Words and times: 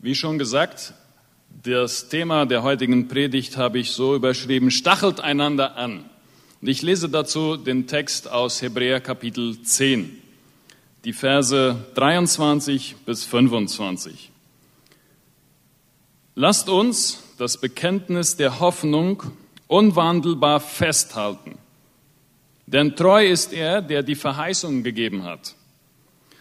Wie 0.00 0.14
schon 0.14 0.38
gesagt, 0.38 0.94
das 1.64 2.08
Thema 2.08 2.46
der 2.46 2.62
heutigen 2.62 3.08
Predigt 3.08 3.56
habe 3.56 3.80
ich 3.80 3.90
so 3.90 4.14
überschrieben, 4.14 4.70
stachelt 4.70 5.18
einander 5.18 5.76
an. 5.76 6.04
Und 6.60 6.68
ich 6.68 6.82
lese 6.82 7.08
dazu 7.08 7.56
den 7.56 7.88
Text 7.88 8.30
aus 8.30 8.62
Hebräer 8.62 9.00
Kapitel 9.00 9.60
10, 9.60 10.16
die 11.04 11.12
Verse 11.12 11.74
23 11.96 12.94
bis 13.06 13.24
25. 13.24 14.30
Lasst 16.36 16.68
uns 16.68 17.24
das 17.36 17.58
Bekenntnis 17.58 18.36
der 18.36 18.60
Hoffnung 18.60 19.24
unwandelbar 19.66 20.60
festhalten. 20.60 21.58
Denn 22.66 22.94
treu 22.94 23.26
ist 23.26 23.52
er, 23.52 23.82
der 23.82 24.04
die 24.04 24.14
Verheißung 24.14 24.84
gegeben 24.84 25.24
hat. 25.24 25.56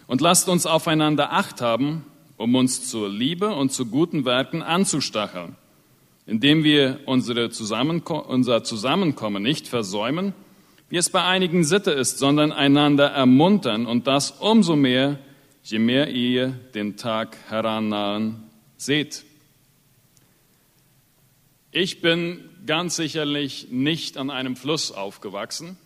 Und 0.05 0.21
lasst 0.21 0.47
uns 0.47 0.67
aufeinander 0.67 1.33
Acht 1.33 1.59
haben, 1.59 2.05
um 2.37 2.55
uns 2.55 2.87
zur 2.89 3.09
Liebe 3.09 3.53
und 3.53 3.71
zu 3.71 3.87
guten 3.87 4.23
Werken 4.23 4.61
anzustacheln, 4.61 5.55
indem 6.25 6.63
wir 6.63 6.99
unsere 7.05 7.49
Zusammenko 7.49 8.19
unser 8.19 8.63
Zusammenkommen 8.63 9.43
nicht 9.43 9.67
versäumen, 9.67 10.33
wie 10.89 10.97
es 10.97 11.09
bei 11.09 11.23
einigen 11.23 11.63
Sitte 11.63 11.91
ist, 11.91 12.19
sondern 12.19 12.51
einander 12.51 13.07
ermuntern 13.07 13.85
und 13.85 14.07
das 14.07 14.31
umso 14.31 14.75
mehr, 14.75 15.19
je 15.63 15.79
mehr 15.79 16.09
ihr 16.09 16.49
den 16.73 16.95
Tag 16.95 17.37
herannahen 17.49 18.43
seht. 18.77 19.25
Ich 21.71 22.01
bin 22.01 22.39
ganz 22.65 22.95
sicherlich 22.95 23.67
nicht 23.71 24.17
an 24.17 24.29
einem 24.29 24.55
Fluss 24.55 24.91
aufgewachsen 24.91 25.77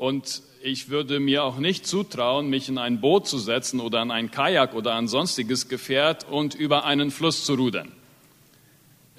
und 0.00 0.40
ich 0.62 0.88
würde 0.88 1.20
mir 1.20 1.44
auch 1.44 1.58
nicht 1.58 1.86
zutrauen, 1.86 2.48
mich 2.48 2.70
in 2.70 2.78
ein 2.78 3.02
Boot 3.02 3.28
zu 3.28 3.36
setzen 3.36 3.80
oder 3.80 4.00
an 4.00 4.10
ein 4.10 4.30
Kajak 4.30 4.74
oder 4.74 4.94
ein 4.94 5.08
sonstiges 5.08 5.68
Gefährt 5.68 6.26
und 6.26 6.54
über 6.54 6.86
einen 6.86 7.10
Fluss 7.10 7.44
zu 7.44 7.52
rudern. 7.52 7.92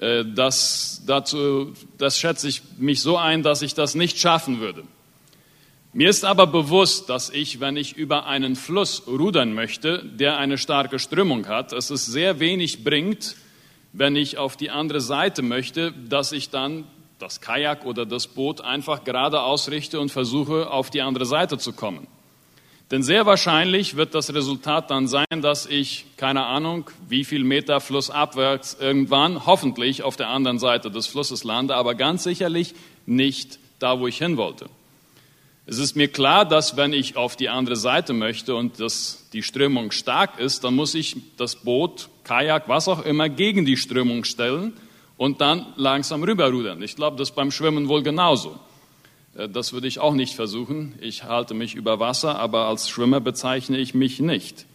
Äh, 0.00 0.24
das, 0.24 1.04
dazu, 1.06 1.72
das 1.98 2.18
schätze 2.18 2.48
ich 2.48 2.62
mich 2.78 3.00
so 3.00 3.16
ein, 3.16 3.44
dass 3.44 3.62
ich 3.62 3.74
das 3.74 3.94
nicht 3.94 4.18
schaffen 4.18 4.58
würde. 4.58 4.82
Mir 5.92 6.10
ist 6.10 6.24
aber 6.24 6.48
bewusst, 6.48 7.08
dass 7.08 7.30
ich, 7.30 7.60
wenn 7.60 7.76
ich 7.76 7.96
über 7.96 8.26
einen 8.26 8.56
Fluss 8.56 9.06
rudern 9.06 9.54
möchte, 9.54 10.04
der 10.04 10.38
eine 10.38 10.58
starke 10.58 10.98
Strömung 10.98 11.46
hat, 11.46 11.70
dass 11.70 11.90
es 11.90 12.06
sehr 12.06 12.40
wenig 12.40 12.82
bringt, 12.82 13.36
wenn 13.92 14.16
ich 14.16 14.36
auf 14.36 14.56
die 14.56 14.70
andere 14.70 15.00
Seite 15.00 15.42
möchte, 15.42 15.92
dass 15.92 16.32
ich 16.32 16.50
dann 16.50 16.86
das 17.22 17.40
Kajak 17.40 17.86
oder 17.86 18.04
das 18.04 18.26
Boot 18.26 18.60
einfach 18.60 19.04
gerade 19.04 19.42
ausrichte 19.42 20.00
und 20.00 20.10
versuche, 20.10 20.68
auf 20.70 20.90
die 20.90 21.02
andere 21.02 21.24
Seite 21.24 21.56
zu 21.56 21.72
kommen. 21.72 22.08
Denn 22.90 23.04
sehr 23.04 23.24
wahrscheinlich 23.26 23.96
wird 23.96 24.14
das 24.14 24.34
Resultat 24.34 24.90
dann 24.90 25.06
sein, 25.06 25.40
dass 25.40 25.64
ich, 25.66 26.04
keine 26.16 26.44
Ahnung, 26.44 26.90
wie 27.08 27.24
viel 27.24 27.44
Meter 27.44 27.80
flussabwärts 27.80 28.76
irgendwann, 28.80 29.46
hoffentlich 29.46 30.02
auf 30.02 30.16
der 30.16 30.28
anderen 30.28 30.58
Seite 30.58 30.90
des 30.90 31.06
Flusses 31.06 31.44
lande, 31.44 31.76
aber 31.76 31.94
ganz 31.94 32.24
sicherlich 32.24 32.74
nicht 33.06 33.60
da, 33.78 34.00
wo 34.00 34.08
ich 34.08 34.18
hin 34.18 34.36
wollte. 34.36 34.66
Es 35.64 35.78
ist 35.78 35.94
mir 35.94 36.08
klar, 36.08 36.44
dass 36.44 36.76
wenn 36.76 36.92
ich 36.92 37.16
auf 37.16 37.36
die 37.36 37.48
andere 37.48 37.76
Seite 37.76 38.14
möchte 38.14 38.56
und 38.56 38.80
dass 38.80 39.28
die 39.32 39.44
Strömung 39.44 39.92
stark 39.92 40.40
ist, 40.40 40.64
dann 40.64 40.74
muss 40.74 40.96
ich 40.96 41.16
das 41.36 41.54
Boot, 41.54 42.08
Kajak, 42.24 42.68
was 42.68 42.88
auch 42.88 43.04
immer, 43.04 43.28
gegen 43.28 43.64
die 43.64 43.76
Strömung 43.76 44.24
stellen 44.24 44.72
und 45.22 45.40
dann 45.40 45.66
langsam 45.76 46.24
rüberrudern. 46.24 46.82
Ich 46.82 46.96
glaube, 46.96 47.16
das 47.16 47.28
ist 47.28 47.36
beim 47.36 47.52
Schwimmen 47.52 47.86
wohl 47.86 48.02
genauso. 48.02 48.58
Äh, 49.36 49.48
das 49.48 49.72
würde 49.72 49.86
ich 49.86 50.00
auch 50.00 50.14
nicht 50.14 50.34
versuchen. 50.34 50.98
Ich 51.00 51.22
halte 51.22 51.54
mich 51.54 51.76
über 51.76 52.00
Wasser, 52.00 52.40
aber 52.40 52.66
als 52.66 52.90
Schwimmer 52.90 53.20
bezeichne 53.20 53.78
ich 53.78 53.94
mich 53.94 54.18
nicht. 54.18 54.66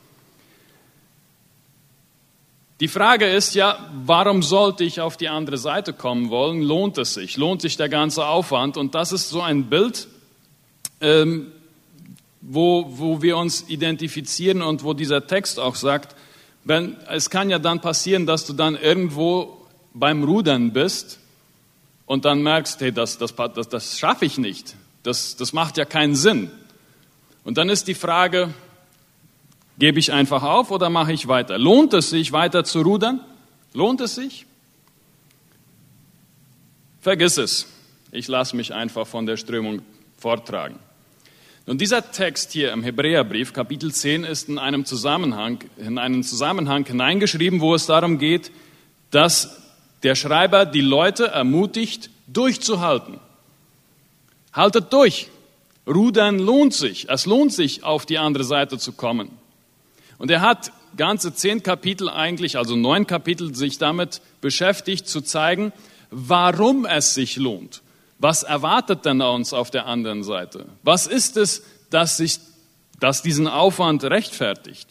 Die 2.80 2.88
Frage 2.88 3.26
ist 3.26 3.56
ja, 3.56 3.90
warum 4.06 4.42
sollte 4.42 4.86
ich 4.86 5.02
auf 5.02 5.18
die 5.18 5.28
andere 5.28 5.58
Seite 5.58 5.92
kommen 5.92 6.30
wollen? 6.30 6.62
Lohnt 6.62 6.98
es 6.98 7.16
sich? 7.16 7.36
Lohnt 7.36 7.62
sich 7.62 7.76
der 7.76 7.90
ganze 7.90 8.26
Aufwand? 8.26 8.78
Und 8.78 8.96
das 8.96 9.12
ist 9.12 9.28
so 9.28 9.42
ein 9.42 9.66
Bild, 9.66 10.08
ähm, 11.02 11.48
wo, 12.40 12.86
wo 12.88 13.22
wir 13.22 13.36
uns 13.36 13.68
identifizieren 13.68 14.62
und 14.62 14.86
wo 14.86 14.94
dieser 14.94 15.28
Text 15.28 15.60
auch 15.60 15.76
sagt, 15.76 16.16
wenn, 16.64 16.96
es 17.10 17.30
kann 17.30 17.50
ja 17.50 17.60
dann 17.60 17.82
passieren, 17.82 18.26
dass 18.26 18.46
du 18.46 18.54
dann 18.54 18.78
irgendwo 18.78 19.58
beim 20.00 20.24
Rudern 20.24 20.74
bist 20.74 21.20
und 22.06 22.26
dann 22.26 22.42
merkst, 22.42 22.80
hey, 22.82 22.92
das, 22.92 23.18
das, 23.18 23.36
das, 23.36 23.70
das 23.70 24.00
schaffe 24.00 24.26
ich 24.26 24.38
nicht, 24.38 24.76
das, 25.04 25.36
das 25.36 25.54
macht 25.54 25.78
ja 25.78 25.86
keinen 25.86 26.16
Sinn. 26.16 26.52
Und 27.44 27.58
dann 27.58 27.70
ist 27.70 27.88
die 27.88 27.94
Frage, 27.94 28.54
gebe 29.80 30.00
ich 30.00 30.12
einfach 30.12 30.44
auf 30.44 30.72
oder 30.72 30.90
mache 30.90 31.14
ich 31.14 31.28
weiter? 31.28 31.58
Lohnt 31.58 31.94
es 31.94 32.10
sich, 32.10 32.32
weiter 32.32 32.64
zu 32.64 32.82
rudern? 32.82 33.22
Lohnt 33.74 34.02
es 34.02 34.16
sich? 34.16 34.46
Vergiss 37.02 37.38
es. 37.38 37.68
Ich 38.12 38.28
lasse 38.28 38.56
mich 38.56 38.74
einfach 38.74 39.08
von 39.08 39.26
der 39.26 39.38
Strömung 39.38 39.82
vortragen. 40.18 40.80
Und 41.66 41.82
dieser 41.82 42.12
Text 42.12 42.54
hier 42.54 42.72
im 42.72 42.82
Hebräerbrief, 42.82 43.54
Kapitel 43.54 43.94
10, 43.94 44.24
ist 44.24 44.48
in 44.50 44.58
einem 44.58 44.86
Zusammenhang, 44.86 45.60
in 45.78 45.98
einen 45.98 46.24
Zusammenhang 46.24 46.86
hineingeschrieben, 46.86 47.60
wo 47.60 47.76
es 47.76 47.86
darum 47.86 48.18
geht, 48.18 48.52
dass 49.12 49.67
der 50.04 50.16
Schreiber 50.16 50.66
die 50.66 50.82
Leute 50.82 51.28
ermutigt, 51.28 52.10
durchzuhalten. 52.28 53.20
Haltet 54.54 54.92
durch. 54.94 55.30
Rudern 55.88 56.40
lohnt 56.40 56.74
sich. 56.74 57.10
Es 57.10 57.26
lohnt 57.26 57.54
sich, 57.54 57.84
auf 57.84 58.06
die 58.06 58.18
andere 58.18 58.44
Seite 58.44 58.78
zu 58.78 58.92
kommen. 58.92 59.30
Und 60.18 60.32
er 60.32 60.42
hat 60.42 60.72
ganze 60.96 61.34
zehn 61.34 61.64
Kapitel 61.64 62.10
eigentlich, 62.10 62.58
also 62.58 62.76
neun 62.76 63.08
Kapitel, 63.08 63.56
sich 63.56 63.78
damit 63.78 64.22
beschäftigt, 64.42 65.08
zu 65.08 65.22
zeigen, 65.22 65.72
warum 66.10 66.86
es 66.86 67.14
sich 67.14 67.38
lohnt. 67.38 67.82
Was 68.20 68.44
erwartet 68.44 69.06
denn 69.06 69.22
uns 69.22 69.54
auf 69.54 69.70
der 69.70 69.86
anderen 69.86 70.24
Seite? 70.24 70.66
Was 70.84 71.06
ist 71.06 71.38
es, 71.38 71.64
das, 71.92 72.18
sich, 72.18 72.40
das 73.00 73.22
diesen 73.22 73.48
Aufwand 73.48 74.04
rechtfertigt? 74.04 74.88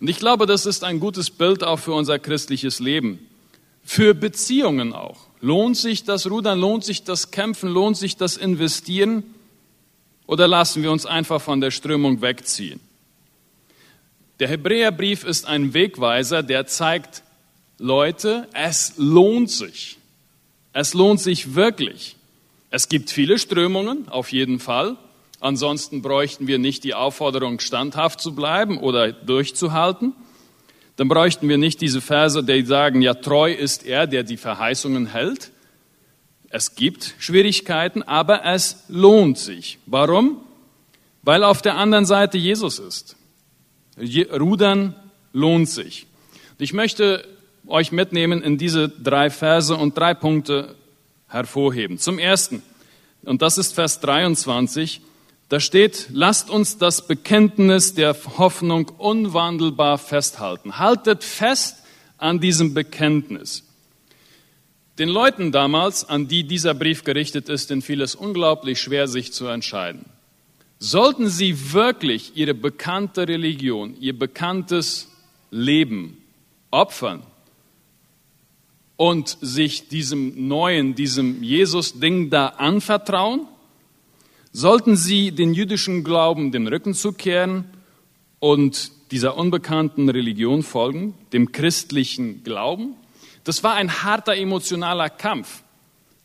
Und 0.00 0.10
ich 0.10 0.18
glaube, 0.18 0.46
das 0.46 0.66
ist 0.66 0.82
ein 0.82 0.98
gutes 0.98 1.30
Bild 1.30 1.62
auch 1.62 1.78
für 1.78 1.92
unser 1.92 2.18
christliches 2.18 2.80
Leben 2.80 3.20
für 3.84 4.14
Beziehungen 4.14 4.92
auch. 4.92 5.26
Lohnt 5.40 5.76
sich 5.76 6.04
das 6.04 6.30
Rudern, 6.30 6.60
lohnt 6.60 6.84
sich 6.84 7.02
das 7.02 7.30
Kämpfen, 7.30 7.68
lohnt 7.68 7.96
sich 7.96 8.16
das 8.16 8.36
Investieren 8.36 9.24
oder 10.26 10.46
lassen 10.46 10.82
wir 10.82 10.92
uns 10.92 11.04
einfach 11.04 11.40
von 11.40 11.60
der 11.60 11.70
Strömung 11.72 12.22
wegziehen? 12.22 12.80
Der 14.38 14.48
Hebräerbrief 14.48 15.24
ist 15.24 15.46
ein 15.46 15.74
Wegweiser, 15.74 16.42
der 16.42 16.66
zeigt, 16.66 17.22
Leute, 17.78 18.48
es 18.54 18.94
lohnt 18.96 19.50
sich. 19.50 19.98
Es 20.72 20.94
lohnt 20.94 21.20
sich 21.20 21.54
wirklich. 21.54 22.16
Es 22.70 22.88
gibt 22.88 23.10
viele 23.10 23.38
Strömungen, 23.38 24.08
auf 24.08 24.32
jeden 24.32 24.60
Fall. 24.60 24.96
Ansonsten 25.40 26.02
bräuchten 26.02 26.46
wir 26.46 26.58
nicht 26.58 26.84
die 26.84 26.94
Aufforderung, 26.94 27.58
standhaft 27.58 28.20
zu 28.20 28.34
bleiben 28.34 28.78
oder 28.78 29.12
durchzuhalten 29.12 30.14
dann 31.02 31.08
bräuchten 31.08 31.48
wir 31.48 31.58
nicht 31.58 31.80
diese 31.80 32.00
Verse, 32.00 32.44
die 32.44 32.64
sagen, 32.64 33.02
ja, 33.02 33.14
treu 33.14 33.52
ist 33.52 33.84
er, 33.84 34.06
der 34.06 34.22
die 34.22 34.36
Verheißungen 34.36 35.06
hält. 35.06 35.50
Es 36.48 36.76
gibt 36.76 37.16
Schwierigkeiten, 37.18 38.04
aber 38.04 38.44
es 38.44 38.84
lohnt 38.86 39.36
sich. 39.36 39.80
Warum? 39.86 40.36
Weil 41.22 41.42
auf 41.42 41.60
der 41.60 41.76
anderen 41.76 42.06
Seite 42.06 42.38
Jesus 42.38 42.78
ist. 42.78 43.16
Rudern 43.98 44.94
lohnt 45.32 45.68
sich. 45.68 46.06
Ich 46.58 46.72
möchte 46.72 47.26
euch 47.66 47.90
mitnehmen 47.90 48.40
in 48.40 48.56
diese 48.56 48.88
drei 48.88 49.28
Verse 49.28 49.74
und 49.74 49.98
drei 49.98 50.14
Punkte 50.14 50.76
hervorheben. 51.26 51.98
Zum 51.98 52.20
ersten, 52.20 52.62
und 53.24 53.42
das 53.42 53.58
ist 53.58 53.74
Vers 53.74 53.98
23, 53.98 55.00
da 55.52 55.60
steht, 55.60 56.06
lasst 56.14 56.48
uns 56.48 56.78
das 56.78 57.06
Bekenntnis 57.06 57.92
der 57.92 58.16
Hoffnung 58.38 58.88
unwandelbar 58.88 59.98
festhalten. 59.98 60.78
Haltet 60.78 61.22
fest 61.24 61.82
an 62.16 62.40
diesem 62.40 62.72
Bekenntnis. 62.72 63.62
Den 64.98 65.10
Leuten 65.10 65.52
damals, 65.52 66.08
an 66.08 66.26
die 66.26 66.44
dieser 66.44 66.72
Brief 66.72 67.04
gerichtet 67.04 67.50
ist, 67.50 67.70
fiel 67.82 68.00
es 68.00 68.14
unglaublich 68.14 68.80
schwer, 68.80 69.08
sich 69.08 69.34
zu 69.34 69.46
entscheiden. 69.46 70.06
Sollten 70.78 71.28
sie 71.28 71.74
wirklich 71.74 72.34
ihre 72.34 72.54
bekannte 72.54 73.28
Religion, 73.28 73.94
ihr 74.00 74.18
bekanntes 74.18 75.10
Leben 75.50 76.16
opfern 76.70 77.24
und 78.96 79.36
sich 79.42 79.88
diesem 79.88 80.48
neuen, 80.48 80.94
diesem 80.94 81.42
Jesus-Ding 81.42 82.30
da 82.30 82.46
anvertrauen? 82.46 83.48
Sollten 84.54 84.96
sie 84.96 85.32
den 85.32 85.54
jüdischen 85.54 86.04
Glauben 86.04 86.52
den 86.52 86.68
Rücken 86.68 86.92
zukehren 86.92 87.64
und 88.38 88.92
dieser 89.10 89.38
unbekannten 89.38 90.10
Religion 90.10 90.62
folgen, 90.62 91.14
dem 91.32 91.52
christlichen 91.52 92.44
Glauben? 92.44 92.94
Das 93.44 93.64
war 93.64 93.74
ein 93.74 94.02
harter 94.02 94.36
emotionaler 94.36 95.08
Kampf. 95.08 95.62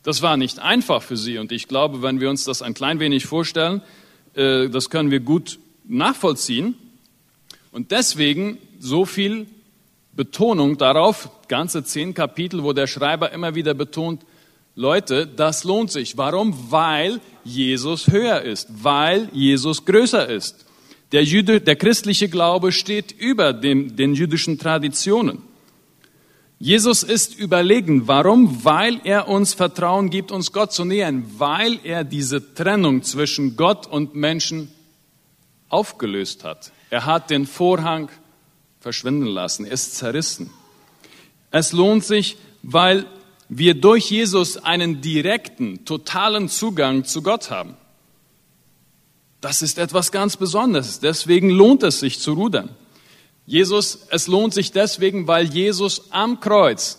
Das 0.02 0.20
war 0.20 0.36
nicht 0.36 0.58
einfach 0.58 1.02
für 1.02 1.16
sie. 1.16 1.38
Und 1.38 1.52
ich 1.52 1.68
glaube, 1.68 2.02
wenn 2.02 2.20
wir 2.20 2.28
uns 2.28 2.44
das 2.44 2.60
ein 2.60 2.74
klein 2.74 3.00
wenig 3.00 3.24
vorstellen, 3.24 3.80
äh, 4.34 4.68
das 4.68 4.90
können 4.90 5.10
wir 5.10 5.20
gut 5.20 5.58
nachvollziehen. 5.84 6.74
Und 7.72 7.92
deswegen 7.92 8.58
so 8.78 9.06
viel 9.06 9.46
Betonung 10.12 10.76
darauf, 10.76 11.30
ganze 11.48 11.82
zehn 11.82 12.12
Kapitel, 12.12 12.62
wo 12.62 12.74
der 12.74 12.86
Schreiber 12.86 13.32
immer 13.32 13.54
wieder 13.54 13.72
betont, 13.72 14.22
Leute, 14.78 15.26
das 15.26 15.64
lohnt 15.64 15.90
sich. 15.90 16.16
Warum? 16.16 16.54
Weil 16.70 17.20
Jesus 17.42 18.06
höher 18.06 18.42
ist, 18.42 18.68
weil 18.70 19.28
Jesus 19.32 19.84
größer 19.84 20.28
ist. 20.28 20.66
Der, 21.10 21.24
Jüde, 21.24 21.60
der 21.60 21.74
christliche 21.74 22.28
Glaube 22.28 22.70
steht 22.70 23.10
über 23.10 23.52
dem, 23.52 23.96
den 23.96 24.14
jüdischen 24.14 24.56
Traditionen. 24.56 25.42
Jesus 26.60 27.02
ist 27.02 27.36
überlegen. 27.36 28.06
Warum? 28.06 28.64
Weil 28.64 29.00
er 29.02 29.26
uns 29.26 29.52
Vertrauen 29.52 30.10
gibt, 30.10 30.30
uns 30.30 30.52
Gott 30.52 30.72
zu 30.72 30.84
nähern, 30.84 31.24
weil 31.38 31.80
er 31.82 32.04
diese 32.04 32.54
Trennung 32.54 33.02
zwischen 33.02 33.56
Gott 33.56 33.88
und 33.88 34.14
Menschen 34.14 34.70
aufgelöst 35.68 36.44
hat. 36.44 36.70
Er 36.90 37.04
hat 37.04 37.30
den 37.30 37.48
Vorhang 37.48 38.10
verschwinden 38.78 39.26
lassen, 39.26 39.66
er 39.66 39.72
ist 39.72 39.96
zerrissen. 39.96 40.50
Es 41.50 41.72
lohnt 41.72 42.04
sich, 42.04 42.36
weil 42.62 43.06
wir 43.48 43.74
durch 43.74 44.10
Jesus 44.10 44.56
einen 44.58 45.00
direkten, 45.00 45.84
totalen 45.84 46.48
Zugang 46.48 47.04
zu 47.04 47.22
Gott 47.22 47.50
haben. 47.50 47.76
Das 49.40 49.62
ist 49.62 49.78
etwas 49.78 50.12
ganz 50.12 50.36
Besonderes. 50.36 51.00
Deswegen 51.00 51.50
lohnt 51.50 51.82
es 51.82 52.00
sich 52.00 52.18
zu 52.18 52.32
rudern. 52.32 52.70
Jesus, 53.46 54.00
es 54.10 54.26
lohnt 54.26 54.52
sich 54.52 54.72
deswegen, 54.72 55.26
weil 55.26 55.46
Jesus 55.46 56.10
am 56.10 56.40
Kreuz 56.40 56.98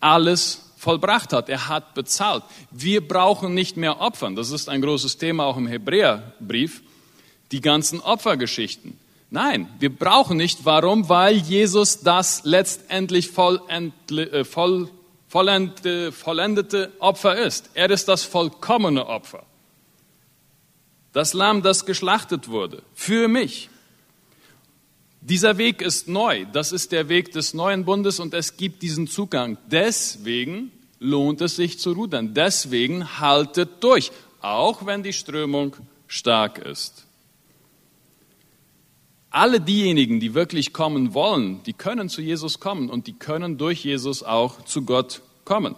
alles 0.00 0.62
vollbracht 0.76 1.32
hat. 1.32 1.48
Er 1.48 1.68
hat 1.68 1.94
bezahlt. 1.94 2.44
Wir 2.70 3.06
brauchen 3.06 3.54
nicht 3.54 3.76
mehr 3.76 4.00
Opfern. 4.00 4.36
Das 4.36 4.50
ist 4.50 4.68
ein 4.68 4.82
großes 4.82 5.16
Thema 5.16 5.46
auch 5.46 5.56
im 5.56 5.66
Hebräerbrief. 5.66 6.82
Die 7.52 7.60
ganzen 7.60 8.00
Opfergeschichten. 8.00 8.98
Nein, 9.30 9.68
wir 9.78 9.94
brauchen 9.94 10.36
nicht. 10.36 10.64
Warum? 10.64 11.08
Weil 11.08 11.36
Jesus 11.36 12.00
das 12.00 12.42
letztendlich 12.44 13.30
äh, 13.38 14.44
voll, 14.44 14.90
vollendete, 15.28 16.12
vollendete 16.12 16.92
Opfer 16.98 17.36
ist. 17.36 17.70
Er 17.74 17.90
ist 17.90 18.08
das 18.08 18.24
vollkommene 18.24 19.06
Opfer. 19.06 19.44
Das 21.12 21.32
Lamm, 21.32 21.62
das 21.62 21.86
geschlachtet 21.86 22.48
wurde, 22.48 22.82
für 22.94 23.26
mich. 23.28 23.70
Dieser 25.22 25.58
Weg 25.58 25.82
ist 25.82 26.08
neu. 26.08 26.44
Das 26.52 26.72
ist 26.72 26.92
der 26.92 27.08
Weg 27.08 27.32
des 27.32 27.54
neuen 27.54 27.84
Bundes 27.84 28.20
und 28.20 28.34
es 28.34 28.56
gibt 28.56 28.82
diesen 28.82 29.08
Zugang. 29.08 29.58
Deswegen 29.66 30.70
lohnt 31.00 31.40
es 31.40 31.56
sich 31.56 31.78
zu 31.78 31.92
rudern. 31.92 32.34
Deswegen 32.34 33.18
haltet 33.18 33.82
durch, 33.82 34.12
auch 34.40 34.86
wenn 34.86 35.02
die 35.02 35.12
Strömung 35.12 35.74
stark 36.06 36.58
ist. 36.58 37.05
Alle 39.36 39.60
diejenigen, 39.60 40.18
die 40.18 40.32
wirklich 40.32 40.72
kommen 40.72 41.12
wollen, 41.12 41.62
die 41.64 41.74
können 41.74 42.08
zu 42.08 42.22
Jesus 42.22 42.58
kommen 42.58 42.88
und 42.88 43.06
die 43.06 43.12
können 43.12 43.58
durch 43.58 43.84
Jesus 43.84 44.22
auch 44.22 44.64
zu 44.64 44.86
Gott 44.86 45.20
kommen. 45.44 45.74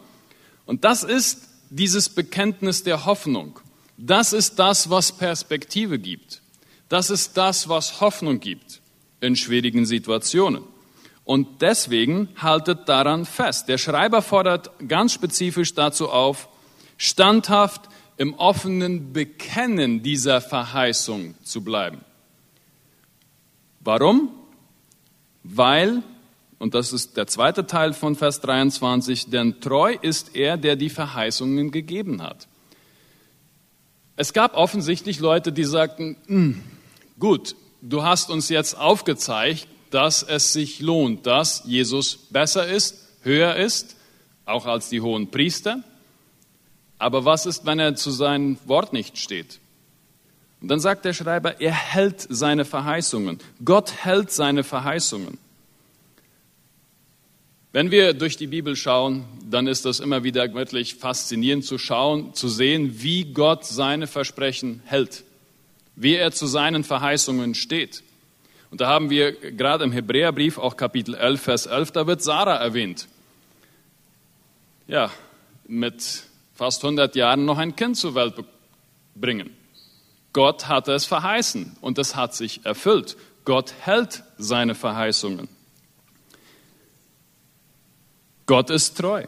Und 0.65 0.85
das 0.85 1.03
ist 1.03 1.49
dieses 1.69 2.09
Bekenntnis 2.09 2.85
der 2.85 3.05
Hoffnung. 3.05 3.59
Das 3.97 4.33
ist 4.33 4.61
das, 4.61 4.91
was 4.91 5.11
Perspektive 5.11 5.99
gibt. 5.99 6.41
Das 6.89 7.11
ist 7.11 7.37
das, 7.37 7.69
was 7.69 8.01
Hoffnung 8.01 8.39
gibt 8.39 8.81
in 9.21 9.35
schwierigen 9.35 9.87
Situationen. 9.87 10.63
Und 11.25 11.61
deswegen 11.61 12.29
haltet 12.37 12.89
daran 12.89 13.25
fest. 13.25 13.67
Der 13.67 13.79
Schreiber 13.79 14.23
fordert 14.23 14.71
ganz 14.87 15.15
spezifisch 15.15 15.75
dazu 15.75 16.11
auf, 16.11 16.49
standhaft 16.97 17.89
im 18.19 18.35
offenen 18.35 19.13
Bekennen 19.13 20.05
dieser 20.05 20.41
Verheißung 20.41 21.35
zu 21.43 21.65
bleiben. 21.65 22.05
Warum? 23.81 24.31
Weil, 25.43 26.03
und 26.59 26.75
das 26.75 26.93
ist 26.93 27.17
der 27.17 27.27
zweite 27.27 27.67
Teil 27.67 27.93
von 27.93 28.17
Vers 28.17 28.41
23, 28.41 29.31
denn 29.31 29.61
treu 29.61 29.97
ist 30.01 30.35
er, 30.37 30.57
der 30.57 30.77
die 30.77 30.91
Verheißungen 30.91 31.71
gegeben 31.71 32.23
hat. 32.23 32.49
Es 34.17 34.33
gab 34.33 34.55
offensichtlich 34.57 35.21
Leute, 35.21 35.53
die 35.53 35.65
sagten, 35.65 36.17
hm, 36.27 36.63
gut, 37.21 37.55
du 37.81 38.03
hast 38.03 38.31
uns 38.31 38.49
jetzt 38.49 38.77
aufgezeigt, 38.77 39.69
dass 39.91 40.23
es 40.23 40.53
sich 40.53 40.81
lohnt, 40.81 41.27
dass 41.27 41.63
Jesus 41.65 42.17
besser 42.31 42.67
ist, 42.67 43.09
höher 43.23 43.57
ist, 43.57 43.97
auch 44.45 44.67
als 44.67 44.89
die 44.89 45.01
hohen 45.01 45.31
Priester. 45.31 45.83
Aber 46.99 47.25
was 47.25 47.47
ist, 47.47 47.65
wenn 47.65 47.79
er 47.79 47.95
zu 47.95 48.11
seinem 48.11 48.59
Wort 48.67 48.93
nicht 48.93 49.19
steht? 49.19 49.61
Und 50.61 50.69
dann 50.69 50.81
sagt 50.81 51.05
der 51.05 51.13
Schreiber, 51.13 51.61
er 51.61 51.73
hält 51.73 52.27
seine 52.29 52.65
Verheißungen. 52.65 53.39
Gott 53.65 53.93
hält 53.93 54.33
seine 54.33 54.65
Verheißungen. 54.65 55.39
Wenn 57.73 57.91
wir 57.91 58.15
durch 58.15 58.37
die 58.37 58.47
Bibel 58.47 58.75
schauen, 58.77 59.25
dann 59.49 59.67
ist 59.67 59.85
das 59.85 60.01
immer 60.01 60.25
wieder 60.25 60.53
wirklich 60.55 60.97
faszinierend 60.97 61.65
zu 61.65 61.79
schauen, 61.79 62.35
zu 62.35 62.49
sehen, 62.49 63.03
wie 63.03 63.33
Gott 63.33 63.67
seine 63.67 64.07
Versprechen 64.07 64.83
hält, 64.87 65.23
wie 65.95 66.15
er 66.15 66.33
zu 66.33 66.47
seinen 66.47 66.83
Verheißungen 66.83 67.55
steht. 67.55 68.03
Und 68.71 68.81
da 68.81 68.89
haben 68.89 69.11
wir 69.11 69.33
gerade 69.33 69.85
im 69.85 69.93
Hebräerbrief, 69.93 70.59
auch 70.59 70.77
Kapitel 70.77 71.15
11, 71.15 71.41
Vers 71.41 71.67
11, 71.67 71.93
da 71.93 72.07
wird 72.07 72.23
Sarah 72.23 72.57
erwähnt. 72.57 73.07
Ja, 74.87 75.13
mit 75.67 76.25
fast 76.55 76.83
100 76.83 77.15
Jahren 77.15 77.45
noch 77.45 77.59
ein 77.59 77.77
Kind 77.77 77.97
zur 77.97 78.15
Welt 78.15 78.35
bringen. 79.15 79.51
Gott 80.39 80.69
hat 80.69 80.87
es 80.87 81.05
verheißen 81.05 81.79
und 81.81 81.99
es 81.99 82.15
hat 82.15 82.33
sich 82.33 82.65
erfüllt. 82.65 83.17
Gott 83.45 83.75
hält 83.81 84.23
seine 84.37 84.77
Verheißungen. 84.77 85.49
Gott 88.47 88.71
ist 88.71 88.97
treu. 88.97 89.25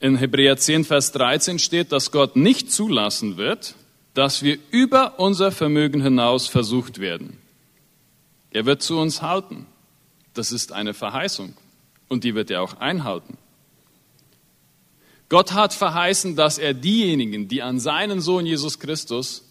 In 0.00 0.16
Hebräer 0.16 0.56
10, 0.56 0.86
Vers 0.86 1.12
13 1.12 1.58
steht, 1.58 1.92
dass 1.92 2.12
Gott 2.12 2.34
nicht 2.34 2.72
zulassen 2.72 3.36
wird, 3.36 3.74
dass 4.14 4.42
wir 4.42 4.58
über 4.70 5.20
unser 5.20 5.52
Vermögen 5.52 6.00
hinaus 6.00 6.48
versucht 6.48 6.98
werden. 6.98 7.36
Er 8.52 8.64
wird 8.64 8.80
zu 8.80 8.98
uns 8.98 9.20
halten. 9.20 9.66
Das 10.32 10.50
ist 10.50 10.72
eine 10.72 10.94
Verheißung 10.94 11.52
und 12.08 12.24
die 12.24 12.34
wird 12.34 12.50
er 12.50 12.62
auch 12.62 12.78
einhalten. 12.78 13.36
Gott 15.28 15.52
hat 15.52 15.74
verheißen, 15.74 16.36
dass 16.36 16.56
er 16.56 16.72
diejenigen, 16.72 17.48
die 17.48 17.60
an 17.60 17.78
seinen 17.78 18.22
Sohn 18.22 18.46
Jesus 18.46 18.78
Christus 18.78 19.44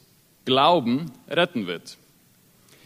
glauben, 0.45 1.11
retten 1.27 1.67
wird. 1.67 1.97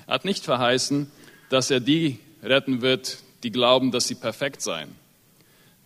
Er 0.07 0.15
hat 0.15 0.25
nicht 0.25 0.43
verheißen, 0.43 1.11
dass 1.49 1.71
er 1.71 1.79
die 1.79 2.19
retten 2.41 2.81
wird, 2.81 3.19
die 3.43 3.51
glauben, 3.51 3.91
dass 3.91 4.07
sie 4.07 4.15
perfekt 4.15 4.61
seien 4.61 4.89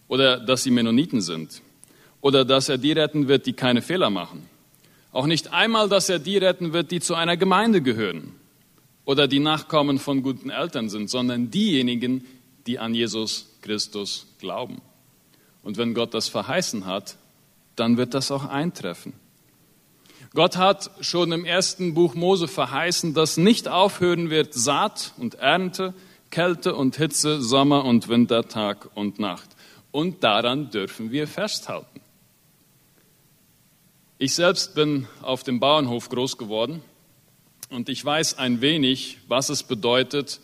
oder 0.07 0.39
dass 0.39 0.63
sie 0.63 0.71
Mennoniten 0.71 1.21
sind 1.21 1.61
oder 2.21 2.45
dass 2.45 2.69
er 2.69 2.77
die 2.77 2.91
retten 2.91 3.27
wird, 3.27 3.45
die 3.45 3.53
keine 3.53 3.81
Fehler 3.81 4.09
machen. 4.09 4.47
Auch 5.11 5.25
nicht 5.25 5.53
einmal, 5.53 5.89
dass 5.89 6.09
er 6.09 6.19
die 6.19 6.37
retten 6.37 6.73
wird, 6.73 6.91
die 6.91 6.99
zu 6.99 7.15
einer 7.15 7.37
Gemeinde 7.37 7.81
gehören 7.81 8.35
oder 9.05 9.27
die 9.27 9.39
Nachkommen 9.39 9.99
von 9.99 10.21
guten 10.21 10.49
Eltern 10.49 10.89
sind, 10.89 11.09
sondern 11.09 11.49
diejenigen, 11.49 12.25
die 12.65 12.79
an 12.79 12.93
Jesus 12.93 13.57
Christus 13.61 14.27
glauben. 14.39 14.81
Und 15.63 15.77
wenn 15.77 15.93
Gott 15.93 16.13
das 16.13 16.27
verheißen 16.27 16.85
hat, 16.85 17.17
dann 17.75 17.97
wird 17.97 18.13
das 18.13 18.31
auch 18.31 18.45
eintreffen. 18.45 19.13
Gott 20.33 20.57
hat 20.57 20.91
schon 21.01 21.31
im 21.31 21.45
ersten 21.45 21.93
Buch 21.93 22.13
Mose 22.15 22.47
verheißen, 22.47 23.13
dass 23.13 23.37
nicht 23.37 23.67
aufhören 23.67 24.29
wird 24.29 24.53
Saat 24.53 25.13
und 25.17 25.35
Ernte, 25.35 25.93
Kälte 26.29 26.75
und 26.75 26.97
Hitze, 26.97 27.41
Sommer 27.41 27.85
und 27.85 28.07
Winter, 28.09 28.47
Tag 28.47 28.89
und 28.95 29.19
Nacht 29.19 29.57
und 29.97 30.23
daran 30.23 30.69
dürfen 30.69 31.11
wir 31.11 31.27
festhalten. 31.27 32.01
Ich 34.19 34.35
selbst 34.35 34.75
bin 34.75 35.07
auf 35.23 35.41
dem 35.41 35.59
Bauernhof 35.59 36.09
groß 36.09 36.37
geworden 36.37 36.83
und 37.69 37.89
ich 37.89 38.05
weiß 38.05 38.37
ein 38.37 38.61
wenig, 38.61 39.17
was 39.27 39.49
es 39.49 39.63
bedeutet, 39.63 40.39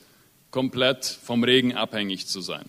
komplett 0.50 1.06
vom 1.06 1.44
Regen 1.44 1.76
abhängig 1.76 2.28
zu 2.28 2.42
sein. 2.42 2.68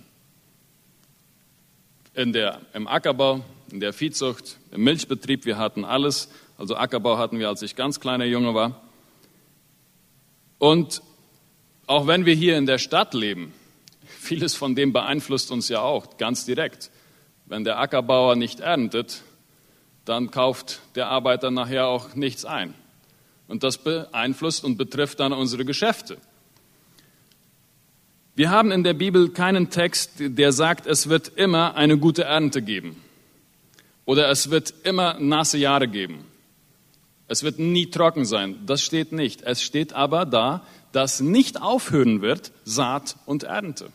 In 2.12 2.34
der, 2.34 2.60
Im 2.74 2.86
Ackerbau, 2.86 3.44
in 3.70 3.80
der 3.80 3.92
Viehzucht, 3.92 4.58
im 4.70 4.84
Milchbetrieb, 4.84 5.44
wir 5.44 5.58
hatten 5.58 5.84
alles. 5.84 6.28
Also 6.58 6.76
Ackerbau 6.76 7.18
hatten 7.18 7.38
wir, 7.38 7.48
als 7.48 7.62
ich 7.62 7.76
ganz 7.76 8.00
kleiner 8.00 8.24
Junge 8.24 8.54
war. 8.54 8.80
Und 10.58 11.02
auch 11.86 12.06
wenn 12.06 12.24
wir 12.26 12.34
hier 12.34 12.56
in 12.56 12.66
der 12.66 12.78
Stadt 12.78 13.14
leben, 13.14 13.52
Vieles 14.20 14.54
von 14.54 14.74
dem 14.74 14.92
beeinflusst 14.92 15.50
uns 15.50 15.68
ja 15.68 15.80
auch 15.80 16.16
ganz 16.16 16.44
direkt. 16.44 16.90
Wenn 17.46 17.64
der 17.64 17.78
Ackerbauer 17.78 18.36
nicht 18.36 18.60
erntet, 18.60 19.22
dann 20.04 20.30
kauft 20.30 20.80
der 20.94 21.08
Arbeiter 21.08 21.50
nachher 21.50 21.86
auch 21.86 22.14
nichts 22.14 22.44
ein. 22.44 22.74
Und 23.48 23.62
das 23.62 23.78
beeinflusst 23.78 24.64
und 24.64 24.76
betrifft 24.78 25.20
dann 25.20 25.32
unsere 25.32 25.64
Geschäfte. 25.64 26.16
Wir 28.34 28.50
haben 28.50 28.72
in 28.72 28.82
der 28.82 28.94
Bibel 28.94 29.28
keinen 29.28 29.70
Text, 29.70 30.12
der 30.18 30.52
sagt, 30.52 30.86
es 30.86 31.08
wird 31.08 31.32
immer 31.36 31.76
eine 31.76 31.98
gute 31.98 32.24
Ernte 32.24 32.62
geben. 32.62 32.96
Oder 34.04 34.28
es 34.28 34.50
wird 34.50 34.74
immer 34.84 35.18
nasse 35.18 35.58
Jahre 35.58 35.88
geben. 35.88 36.24
Es 37.26 37.42
wird 37.42 37.58
nie 37.58 37.86
trocken 37.90 38.24
sein. 38.24 38.58
Das 38.66 38.82
steht 38.82 39.12
nicht. 39.12 39.42
Es 39.42 39.62
steht 39.62 39.92
aber 39.94 40.26
da, 40.26 40.62
dass 40.92 41.20
nicht 41.20 41.60
aufhören 41.60 42.20
wird 42.22 42.52
Saat 42.64 43.16
und 43.26 43.42
Ernte. 43.44 43.90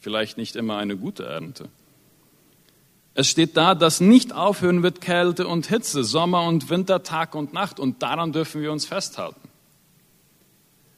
vielleicht 0.00 0.38
nicht 0.38 0.54
immer 0.54 0.78
eine 0.78 0.96
gute 0.96 1.24
Ernte. 1.24 1.68
Es 3.14 3.28
steht 3.28 3.56
da, 3.56 3.74
dass 3.74 4.00
nicht 4.00 4.32
aufhören 4.32 4.84
wird 4.84 5.00
Kälte 5.00 5.48
und 5.48 5.66
Hitze, 5.66 6.04
Sommer 6.04 6.44
und 6.44 6.70
Winter, 6.70 7.02
Tag 7.02 7.34
und 7.34 7.52
Nacht 7.52 7.80
und 7.80 8.00
daran 8.00 8.32
dürfen 8.32 8.62
wir 8.62 8.70
uns 8.70 8.86
festhalten. 8.86 9.48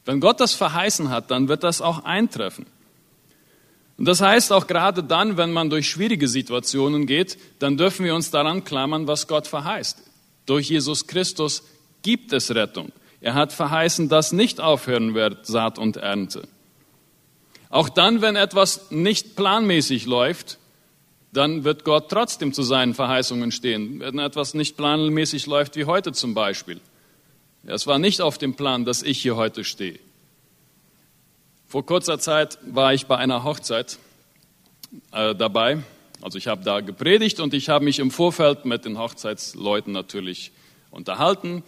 Wenn 0.04 0.20
Gott 0.20 0.38
das 0.38 0.52
verheißen 0.52 1.08
hat, 1.08 1.30
dann 1.30 1.48
wird 1.48 1.64
das 1.64 1.80
auch 1.80 2.04
eintreffen. 2.04 2.66
Und 4.00 4.06
das 4.06 4.22
heißt 4.22 4.50
auch 4.54 4.66
gerade 4.66 5.04
dann, 5.04 5.36
wenn 5.36 5.52
man 5.52 5.68
durch 5.68 5.90
schwierige 5.90 6.26
Situationen 6.26 7.04
geht, 7.04 7.36
dann 7.58 7.76
dürfen 7.76 8.06
wir 8.06 8.14
uns 8.14 8.30
daran 8.30 8.64
klammern, 8.64 9.06
was 9.06 9.28
Gott 9.28 9.46
verheißt. 9.46 10.02
Durch 10.46 10.70
Jesus 10.70 11.06
Christus 11.06 11.64
gibt 12.00 12.32
es 12.32 12.54
Rettung. 12.54 12.92
Er 13.20 13.34
hat 13.34 13.52
verheißen, 13.52 14.08
dass 14.08 14.32
nicht 14.32 14.58
aufhören 14.58 15.12
wird 15.12 15.44
Saat 15.44 15.78
und 15.78 15.98
Ernte. 15.98 16.48
Auch 17.68 17.90
dann, 17.90 18.22
wenn 18.22 18.36
etwas 18.36 18.90
nicht 18.90 19.36
planmäßig 19.36 20.06
läuft, 20.06 20.56
dann 21.34 21.64
wird 21.64 21.84
Gott 21.84 22.08
trotzdem 22.08 22.54
zu 22.54 22.62
seinen 22.62 22.94
Verheißungen 22.94 23.52
stehen. 23.52 24.00
Wenn 24.00 24.18
etwas 24.18 24.54
nicht 24.54 24.78
planmäßig 24.78 25.44
läuft, 25.44 25.76
wie 25.76 25.84
heute 25.84 26.12
zum 26.12 26.32
Beispiel. 26.32 26.80
Es 27.64 27.86
war 27.86 27.98
nicht 27.98 28.22
auf 28.22 28.38
dem 28.38 28.54
Plan, 28.54 28.86
dass 28.86 29.02
ich 29.02 29.20
hier 29.20 29.36
heute 29.36 29.62
stehe. 29.62 29.98
Vor 31.70 31.86
kurzer 31.86 32.18
Zeit 32.18 32.58
war 32.62 32.94
ich 32.94 33.06
bei 33.06 33.16
einer 33.16 33.44
Hochzeit 33.44 34.00
äh, 35.12 35.36
dabei. 35.36 35.78
Also 36.20 36.36
ich 36.36 36.48
habe 36.48 36.64
da 36.64 36.80
gepredigt 36.80 37.38
und 37.38 37.54
ich 37.54 37.68
habe 37.68 37.84
mich 37.84 38.00
im 38.00 38.10
Vorfeld 38.10 38.64
mit 38.64 38.84
den 38.84 38.98
Hochzeitsleuten 38.98 39.92
natürlich 39.92 40.50
unterhalten. 40.90 41.62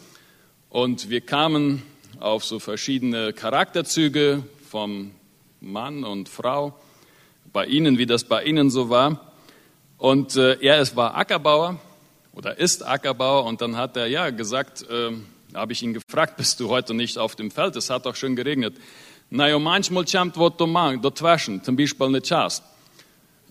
Und 0.70 1.08
wir 1.08 1.20
kamen 1.20 1.84
auf 2.18 2.44
so 2.44 2.58
verschiedene 2.58 3.32
Charakterzüge 3.32 4.42
vom 4.68 5.12
Mann 5.60 6.02
und 6.02 6.28
Frau, 6.28 6.74
bei 7.52 7.66
ihnen, 7.66 7.96
wie 7.96 8.06
das 8.06 8.24
bei 8.24 8.42
ihnen 8.42 8.70
so 8.70 8.90
war. 8.90 9.32
Und 9.98 10.34
äh, 10.34 10.58
er 10.60 10.80
es 10.80 10.96
war 10.96 11.16
Ackerbauer 11.16 11.78
oder 12.32 12.58
ist 12.58 12.84
Ackerbauer 12.84 13.44
und 13.44 13.60
dann 13.60 13.76
hat 13.76 13.96
er 13.96 14.08
ja 14.08 14.30
gesagt, 14.30 14.84
äh, 14.90 15.12
habe 15.54 15.72
ich 15.72 15.82
ihn 15.84 15.94
gefragt, 15.94 16.36
bist 16.38 16.58
du 16.58 16.70
heute 16.70 16.92
nicht 16.92 17.18
auf 17.18 17.36
dem 17.36 17.52
Feld? 17.52 17.76
Es 17.76 17.88
hat 17.88 18.04
doch 18.04 18.16
schon 18.16 18.34
geregnet. 18.34 18.74
Naja, 19.34 19.58
manchmal 19.58 20.04
kommt 20.04 20.36
was 20.36 21.00
dazwischen, 21.00 21.64
zum 21.64 21.74
Beispiel 21.74 22.06
eine 22.06 22.20
Chast. 22.20 22.62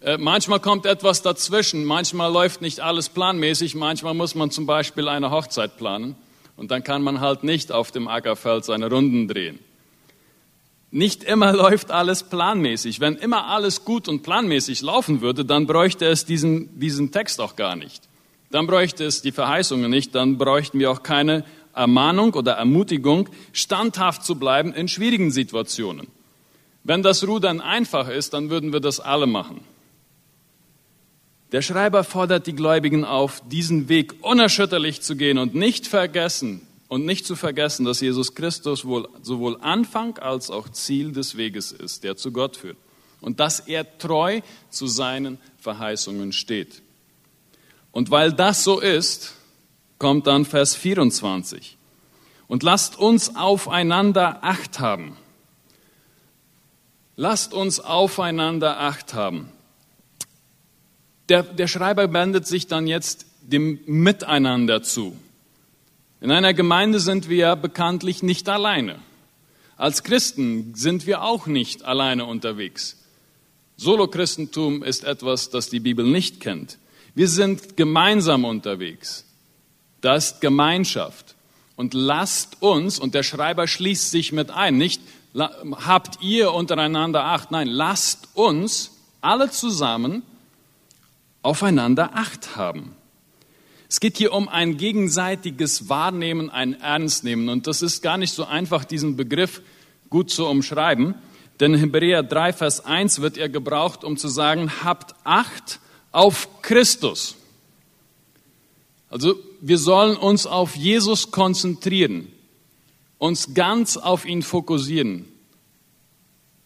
Äh, 0.01 0.19
manchmal 0.19 0.59
kommt 0.59 0.85
etwas 0.85 1.23
dazwischen, 1.23 1.85
manchmal 1.85 2.31
läuft 2.31 2.61
nicht 2.61 2.81
alles 2.81 3.09
planmäßig, 3.09 3.73
manchmal 3.73 4.13
muss 4.13 4.35
man 4.35 4.51
zum 4.51 4.67
Beispiel 4.67 5.07
eine 5.07 5.31
Hochzeit 5.31 5.77
planen 5.77 6.15
und 6.55 6.69
dann 6.69 6.83
kann 6.83 7.01
man 7.01 7.19
halt 7.19 7.43
nicht 7.43 7.71
auf 7.71 7.89
dem 7.89 8.07
Ackerfeld 8.07 8.63
seine 8.63 8.91
Runden 8.91 9.27
drehen. 9.27 9.57
Nicht 10.91 11.23
immer 11.23 11.51
läuft 11.63 11.89
alles 11.89 12.21
planmäßig. 12.21 12.99
Wenn 12.99 13.15
immer 13.15 13.47
alles 13.47 13.83
gut 13.83 14.07
und 14.07 14.21
planmäßig 14.21 14.83
laufen 14.83 15.21
würde, 15.21 15.45
dann 15.45 15.65
bräuchte 15.65 16.05
es 16.05 16.25
diesen, 16.25 16.79
diesen 16.79 17.11
Text 17.11 17.41
auch 17.41 17.55
gar 17.55 17.75
nicht. 17.75 18.03
Dann 18.51 18.67
bräuchte 18.67 19.03
es 19.03 19.23
die 19.23 19.31
Verheißungen 19.31 19.89
nicht, 19.89 20.13
dann 20.13 20.37
bräuchten 20.37 20.77
wir 20.77 20.91
auch 20.91 21.01
keine 21.01 21.43
Ermahnung 21.73 22.33
oder 22.33 22.53
Ermutigung, 22.53 23.29
standhaft 23.53 24.23
zu 24.23 24.35
bleiben 24.35 24.73
in 24.73 24.87
schwierigen 24.87 25.31
Situationen. 25.31 26.07
Wenn 26.83 27.03
das 27.03 27.27
Rudern 27.27 27.61
einfach 27.61 28.09
ist, 28.09 28.33
dann 28.33 28.49
würden 28.49 28.73
wir 28.73 28.79
das 28.79 28.99
alle 28.99 29.27
machen. 29.27 29.61
Der 31.51 31.61
Schreiber 31.61 32.03
fordert 32.03 32.47
die 32.47 32.55
Gläubigen 32.55 33.03
auf, 33.03 33.41
diesen 33.47 33.89
Weg 33.89 34.23
unerschütterlich 34.23 35.01
zu 35.01 35.15
gehen 35.15 35.37
und 35.37 35.53
nicht 35.53 35.85
vergessen 35.85 36.65
und 36.87 37.05
nicht 37.05 37.25
zu 37.25 37.35
vergessen, 37.35 37.85
dass 37.85 37.99
Jesus 37.99 38.35
Christus 38.35 38.85
wohl, 38.85 39.07
sowohl 39.21 39.57
Anfang 39.61 40.17
als 40.17 40.49
auch 40.49 40.69
Ziel 40.69 41.11
des 41.11 41.35
Weges 41.37 41.71
ist, 41.71 42.03
der 42.03 42.15
zu 42.15 42.31
Gott 42.31 42.57
führt. 42.57 42.77
Und 43.19 43.39
dass 43.39 43.59
er 43.59 43.97
treu 43.97 44.41
zu 44.69 44.87
seinen 44.87 45.37
Verheißungen 45.59 46.31
steht. 46.31 46.81
Und 47.91 48.11
weil 48.11 48.31
das 48.33 48.63
so 48.63 48.79
ist, 48.79 49.33
kommt 50.01 50.25
dann 50.25 50.45
Vers 50.45 50.73
24. 50.75 51.77
Und 52.47 52.63
lasst 52.63 52.97
uns 52.97 53.35
aufeinander 53.35 54.43
Acht 54.43 54.79
haben. 54.79 55.15
Lasst 57.15 57.53
uns 57.53 57.79
aufeinander 57.79 58.79
Acht 58.79 59.13
haben. 59.13 59.49
Der, 61.29 61.43
der 61.43 61.67
Schreiber 61.67 62.11
wendet 62.11 62.47
sich 62.47 62.65
dann 62.65 62.87
jetzt 62.87 63.27
dem 63.43 63.79
Miteinander 63.85 64.81
zu. 64.81 65.15
In 66.19 66.31
einer 66.31 66.55
Gemeinde 66.55 66.99
sind 66.99 67.29
wir 67.29 67.55
bekanntlich 67.55 68.23
nicht 68.23 68.49
alleine. 68.49 68.97
Als 69.77 70.01
Christen 70.01 70.73
sind 70.73 71.05
wir 71.05 71.21
auch 71.21 71.45
nicht 71.45 71.85
alleine 71.85 72.25
unterwegs. 72.25 72.97
Solochristentum 73.77 74.81
ist 74.81 75.03
etwas, 75.03 75.51
das 75.51 75.69
die 75.69 75.79
Bibel 75.79 76.07
nicht 76.07 76.39
kennt. 76.39 76.79
Wir 77.13 77.27
sind 77.27 77.77
gemeinsam 77.77 78.45
unterwegs. 78.45 79.27
Das 80.01 80.33
ist 80.33 80.41
Gemeinschaft. 80.41 81.35
Und 81.75 81.93
lasst 81.93 82.61
uns, 82.61 82.99
und 82.99 83.15
der 83.15 83.23
Schreiber 83.23 83.67
schließt 83.67 84.11
sich 84.11 84.31
mit 84.31 84.51
ein, 84.51 84.77
nicht 84.77 85.01
habt 85.33 86.21
ihr 86.21 86.53
untereinander 86.53 87.23
Acht, 87.25 87.51
nein, 87.51 87.67
lasst 87.67 88.29
uns 88.33 88.91
alle 89.21 89.49
zusammen 89.49 90.23
aufeinander 91.41 92.11
Acht 92.13 92.55
haben. 92.55 92.95
Es 93.87 93.99
geht 93.99 94.17
hier 94.17 94.33
um 94.33 94.47
ein 94.47 94.77
gegenseitiges 94.77 95.89
Wahrnehmen, 95.89 96.49
ein 96.49 96.79
Ernstnehmen. 96.79 97.49
Und 97.49 97.67
das 97.67 97.81
ist 97.81 98.01
gar 98.01 98.17
nicht 98.17 98.33
so 98.33 98.45
einfach, 98.45 98.85
diesen 98.85 99.17
Begriff 99.17 99.61
gut 100.09 100.29
zu 100.29 100.47
umschreiben. 100.47 101.15
Denn 101.59 101.75
Hebräer 101.75 102.23
3, 102.23 102.53
Vers 102.53 102.85
1 102.85 103.21
wird 103.21 103.37
er 103.37 103.49
gebraucht, 103.49 104.03
um 104.03 104.15
zu 104.17 104.29
sagen, 104.29 104.71
habt 104.83 105.15
Acht 105.25 105.79
auf 106.11 106.61
Christus. 106.61 107.35
Also 109.11 109.35
wir 109.59 109.77
sollen 109.77 110.15
uns 110.15 110.47
auf 110.47 110.77
Jesus 110.77 111.31
konzentrieren, 111.31 112.31
uns 113.17 113.53
ganz 113.53 113.97
auf 113.97 114.25
ihn 114.25 114.41
fokussieren, 114.41 115.25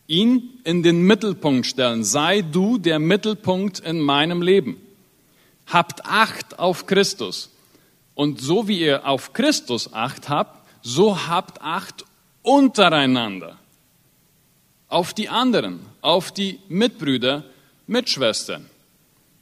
ihn 0.06 0.60
in 0.64 0.84
den 0.84 1.02
Mittelpunkt 1.02 1.66
stellen. 1.66 2.04
Sei 2.04 2.44
du 2.44 2.78
der 2.78 3.00
Mittelpunkt 3.00 3.80
in 3.80 4.00
meinem 4.00 4.44
Leben. 4.44 4.78
Habt 5.66 6.06
Acht 6.06 6.60
auf 6.60 6.86
Christus. 6.86 7.50
Und 8.14 8.40
so 8.40 8.68
wie 8.68 8.80
ihr 8.80 9.08
auf 9.08 9.34
Christus 9.34 9.92
Acht 9.92 10.30
habt, 10.30 10.70
so 10.84 11.28
habt 11.28 11.64
Acht 11.64 12.06
untereinander. 12.44 13.58
Auf 14.88 15.16
die 15.16 15.30
anderen, 15.30 15.80
auf 16.02 16.32
die 16.32 16.60
Mitbrüder, 16.70 17.44
Mitschwestern. 17.88 18.70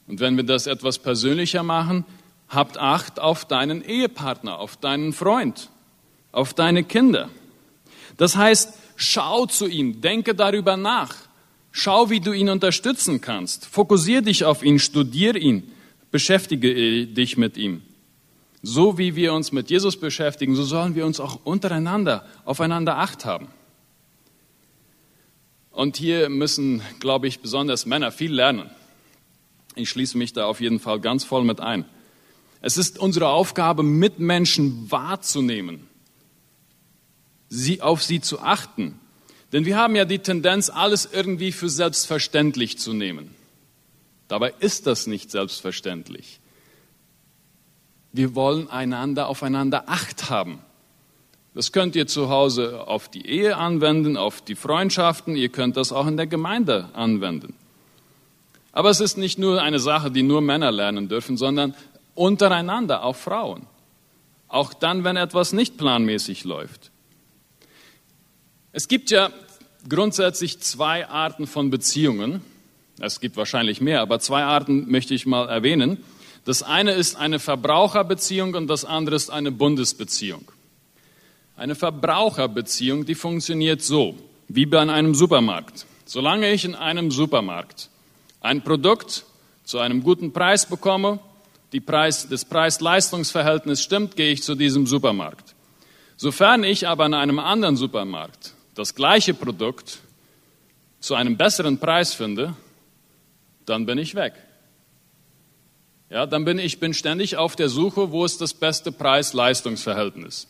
Und 0.06 0.20
wenn 0.20 0.38
wir 0.38 0.44
das 0.44 0.66
etwas 0.66 0.98
persönlicher 0.98 1.62
machen, 1.62 2.06
Habt 2.48 2.78
Acht 2.78 3.18
auf 3.18 3.44
deinen 3.44 3.82
Ehepartner, 3.82 4.58
auf 4.58 4.76
deinen 4.76 5.12
Freund, 5.12 5.70
auf 6.32 6.54
deine 6.54 6.84
Kinder. 6.84 7.30
Das 8.16 8.36
heißt, 8.36 8.74
schau 8.96 9.46
zu 9.46 9.66
ihm, 9.66 10.00
denke 10.00 10.34
darüber 10.34 10.76
nach. 10.76 11.14
Schau, 11.72 12.10
wie 12.10 12.20
du 12.20 12.32
ihn 12.32 12.48
unterstützen 12.48 13.20
kannst. 13.20 13.66
Fokussier 13.66 14.22
dich 14.22 14.44
auf 14.44 14.62
ihn, 14.62 14.78
studier 14.78 15.34
ihn, 15.34 15.72
beschäftige 16.12 17.06
dich 17.06 17.36
mit 17.36 17.56
ihm. 17.56 17.82
So 18.62 18.96
wie 18.96 19.16
wir 19.16 19.34
uns 19.34 19.52
mit 19.52 19.70
Jesus 19.70 19.98
beschäftigen, 19.98 20.54
so 20.54 20.62
sollen 20.62 20.94
wir 20.94 21.04
uns 21.04 21.20
auch 21.20 21.40
untereinander 21.44 22.24
aufeinander 22.44 22.98
Acht 22.98 23.24
haben. 23.24 23.48
Und 25.70 25.96
hier 25.96 26.28
müssen, 26.28 26.82
glaube 27.00 27.26
ich, 27.26 27.40
besonders 27.40 27.84
Männer 27.84 28.12
viel 28.12 28.32
lernen. 28.32 28.70
Ich 29.74 29.90
schließe 29.90 30.16
mich 30.16 30.32
da 30.32 30.46
auf 30.46 30.60
jeden 30.60 30.78
Fall 30.78 31.00
ganz 31.00 31.24
voll 31.24 31.42
mit 31.42 31.60
ein. 31.60 31.84
Es 32.66 32.78
ist 32.78 32.98
unsere 32.98 33.28
Aufgabe, 33.28 33.82
Mitmenschen 33.82 34.90
wahrzunehmen, 34.90 35.86
sie 37.50 37.82
auf 37.82 38.02
sie 38.02 38.22
zu 38.22 38.40
achten. 38.40 38.98
Denn 39.52 39.66
wir 39.66 39.76
haben 39.76 39.94
ja 39.94 40.06
die 40.06 40.20
Tendenz, 40.20 40.70
alles 40.70 41.06
irgendwie 41.12 41.52
für 41.52 41.68
selbstverständlich 41.68 42.78
zu 42.78 42.94
nehmen. 42.94 43.34
Dabei 44.28 44.54
ist 44.60 44.86
das 44.86 45.06
nicht 45.06 45.30
selbstverständlich. 45.30 46.40
Wir 48.12 48.34
wollen 48.34 48.70
einander 48.70 49.28
aufeinander 49.28 49.84
Acht 49.90 50.30
haben. 50.30 50.60
Das 51.52 51.70
könnt 51.70 51.94
ihr 51.96 52.06
zu 52.06 52.30
Hause 52.30 52.86
auf 52.86 53.10
die 53.10 53.26
Ehe 53.26 53.58
anwenden, 53.58 54.16
auf 54.16 54.40
die 54.40 54.54
Freundschaften, 54.54 55.36
ihr 55.36 55.50
könnt 55.50 55.76
das 55.76 55.92
auch 55.92 56.06
in 56.06 56.16
der 56.16 56.28
Gemeinde 56.28 56.88
anwenden. 56.94 57.52
Aber 58.72 58.88
es 58.88 59.00
ist 59.00 59.18
nicht 59.18 59.38
nur 59.38 59.60
eine 59.60 59.80
Sache, 59.80 60.10
die 60.10 60.22
nur 60.22 60.40
Männer 60.40 60.72
lernen 60.72 61.08
dürfen, 61.08 61.36
sondern 61.36 61.74
untereinander, 62.14 63.04
auch 63.04 63.16
Frauen. 63.16 63.66
Auch 64.48 64.72
dann, 64.72 65.04
wenn 65.04 65.16
etwas 65.16 65.52
nicht 65.52 65.76
planmäßig 65.76 66.44
läuft. 66.44 66.90
Es 68.72 68.88
gibt 68.88 69.10
ja 69.10 69.30
grundsätzlich 69.88 70.60
zwei 70.60 71.08
Arten 71.08 71.46
von 71.46 71.70
Beziehungen. 71.70 72.42
Es 73.00 73.20
gibt 73.20 73.36
wahrscheinlich 73.36 73.80
mehr, 73.80 74.00
aber 74.00 74.20
zwei 74.20 74.44
Arten 74.44 74.90
möchte 74.90 75.14
ich 75.14 75.26
mal 75.26 75.48
erwähnen. 75.48 75.98
Das 76.44 76.62
eine 76.62 76.92
ist 76.92 77.16
eine 77.16 77.38
Verbraucherbeziehung 77.38 78.54
und 78.54 78.66
das 78.66 78.84
andere 78.84 79.16
ist 79.16 79.30
eine 79.30 79.50
Bundesbeziehung. 79.50 80.50
Eine 81.56 81.74
Verbraucherbeziehung, 81.74 83.06
die 83.06 83.14
funktioniert 83.14 83.82
so, 83.82 84.16
wie 84.48 84.66
bei 84.66 84.80
einem 84.80 85.14
Supermarkt. 85.14 85.86
Solange 86.04 86.52
ich 86.52 86.64
in 86.64 86.74
einem 86.74 87.10
Supermarkt 87.10 87.88
ein 88.40 88.62
Produkt 88.62 89.24
zu 89.64 89.78
einem 89.78 90.02
guten 90.02 90.32
Preis 90.32 90.66
bekomme, 90.66 91.18
die 91.74 91.80
Preis, 91.80 92.28
das 92.28 92.44
Preis-Leistungs-Verhältnis 92.44 93.82
stimmt, 93.82 94.14
gehe 94.14 94.30
ich 94.30 94.44
zu 94.44 94.54
diesem 94.54 94.86
Supermarkt. 94.86 95.56
Sofern 96.16 96.62
ich 96.62 96.86
aber 96.86 97.04
in 97.04 97.14
einem 97.14 97.40
anderen 97.40 97.76
Supermarkt 97.76 98.54
das 98.76 98.94
gleiche 98.94 99.34
Produkt 99.34 99.98
zu 101.00 101.16
einem 101.16 101.36
besseren 101.36 101.78
Preis 101.78 102.14
finde, 102.14 102.54
dann 103.66 103.86
bin 103.86 103.98
ich 103.98 104.14
weg. 104.14 104.34
Ja, 106.10 106.26
dann 106.26 106.44
bin 106.44 106.60
ich 106.60 106.78
bin 106.78 106.94
ständig 106.94 107.38
auf 107.38 107.56
der 107.56 107.68
Suche, 107.68 108.12
wo 108.12 108.24
ist 108.24 108.40
das 108.40 108.54
beste 108.54 108.92
Preis-Leistungs-Verhältnis. 108.92 110.46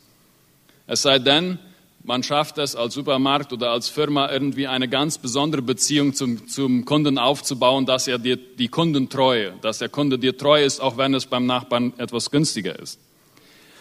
Es 0.86 1.00
sei 1.00 1.18
denn, 1.18 1.58
man 2.04 2.22
schafft 2.22 2.58
es 2.58 2.76
als 2.76 2.94
Supermarkt 2.94 3.52
oder 3.52 3.70
als 3.70 3.88
Firma 3.88 4.30
irgendwie 4.30 4.66
eine 4.66 4.88
ganz 4.88 5.16
besondere 5.16 5.62
Beziehung 5.62 6.12
zum, 6.12 6.46
zum 6.46 6.84
Kunden 6.84 7.18
aufzubauen, 7.18 7.86
dass 7.86 8.06
er 8.06 8.18
dir 8.18 8.36
die 8.36 8.68
Kundentreue, 8.68 9.54
dass 9.62 9.78
der 9.78 9.88
Kunde 9.88 10.18
dir 10.18 10.36
treu 10.36 10.62
ist, 10.62 10.80
auch 10.80 10.98
wenn 10.98 11.14
es 11.14 11.24
beim 11.24 11.46
Nachbarn 11.46 11.94
etwas 11.96 12.30
günstiger 12.30 12.78
ist. 12.78 13.00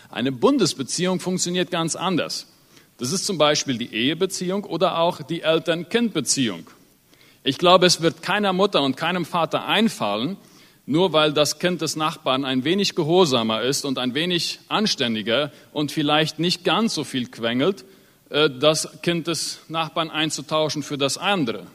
Eine 0.10 0.32
Bundesbeziehung 0.32 1.20
funktioniert 1.20 1.70
ganz 1.70 1.98
anders. 1.98 2.48
Das 2.98 3.12
ist 3.12 3.26
zum 3.26 3.38
Beispiel 3.38 3.78
die 3.78 3.94
Ehebeziehung 3.94 4.64
oder 4.64 5.00
auch 5.00 5.22
die 5.22 5.42
Eltern-Kind-Beziehung. 5.42 6.68
Ich 7.44 7.58
glaube, 7.58 7.88
es 7.88 8.02
wird 8.02 8.22
keiner 8.22 8.54
Mutter 8.54 8.84
und 8.84 8.96
keinem 8.96 9.26
Vater 9.26 9.66
einfallen, 9.66 10.38
nur 10.86 11.12
weil 11.12 11.34
das 11.34 11.60
Kind 11.60 11.82
des 11.82 11.98
Nachbarn 11.98 12.46
ein 12.46 12.64
wenig 12.64 12.96
gehorsamer 12.96 13.64
ist 13.64 13.84
und 13.84 13.98
ein 13.98 14.14
wenig 14.14 14.60
anständiger 14.70 15.52
und 15.74 15.92
vielleicht 15.92 16.40
nicht 16.40 16.64
ganz 16.64 16.94
so 16.94 17.04
viel 17.04 17.28
quengelt, 17.28 17.84
das 18.34 19.02
Kind 19.04 19.28
des 19.28 19.60
Nachbarn 19.68 20.10
einzutauschen 20.10 20.82
für 20.82 20.98
das 20.98 21.20
andere, 21.20 21.68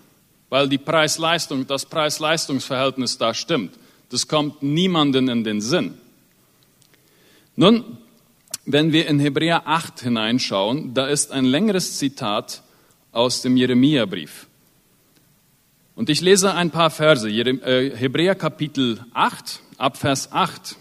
weil 0.49 0.69
die 0.69 0.79
Preis-Leistung, 0.79 1.67
das 1.69 1.87
Preis-Leistungs-Verhältnis 1.87 3.17
da 3.17 3.33
stimmt. 3.33 3.79
Das 4.11 4.27
kommt 4.27 4.63
niemanden 4.63 5.29
in 5.29 5.45
den 5.45 5.61
Sinn. 5.61 5.95
Nun, 7.55 7.99
wenn 8.65 8.93
wir 8.93 9.07
in 9.07 9.21
Hebräer 9.21 9.69
8 9.69 10.01
hineinschauen, 10.01 10.95
da 10.95 11.07
ist 11.07 11.31
ein 11.31 11.45
längeres 11.45 11.99
Zitat 11.99 12.63
aus 13.13 13.43
dem 13.43 13.57
Jeremia-Brief. 13.57 14.47
Und 15.95 16.11
ich 16.11 16.21
lese 16.21 16.55
ein 16.55 16.71
paar 16.71 16.91
Verse, 16.91 17.29
äh, 17.29 17.97
Hebräer 17.97 18.35
Kapitel 18.35 19.05
8, 19.15 19.61
Abvers 19.79 20.33
8. 20.33 20.77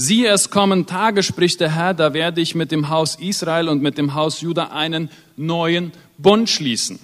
Siehe, 0.00 0.28
es 0.28 0.50
kommen 0.50 0.86
Tage, 0.86 1.24
spricht 1.24 1.58
der 1.58 1.74
Herr, 1.74 1.92
da 1.92 2.14
werde 2.14 2.40
ich 2.40 2.54
mit 2.54 2.70
dem 2.70 2.88
Haus 2.88 3.16
Israel 3.16 3.68
und 3.68 3.82
mit 3.82 3.98
dem 3.98 4.14
Haus 4.14 4.40
Juda 4.42 4.68
einen 4.68 5.10
neuen 5.36 5.90
Bund 6.18 6.48
schließen. 6.48 7.00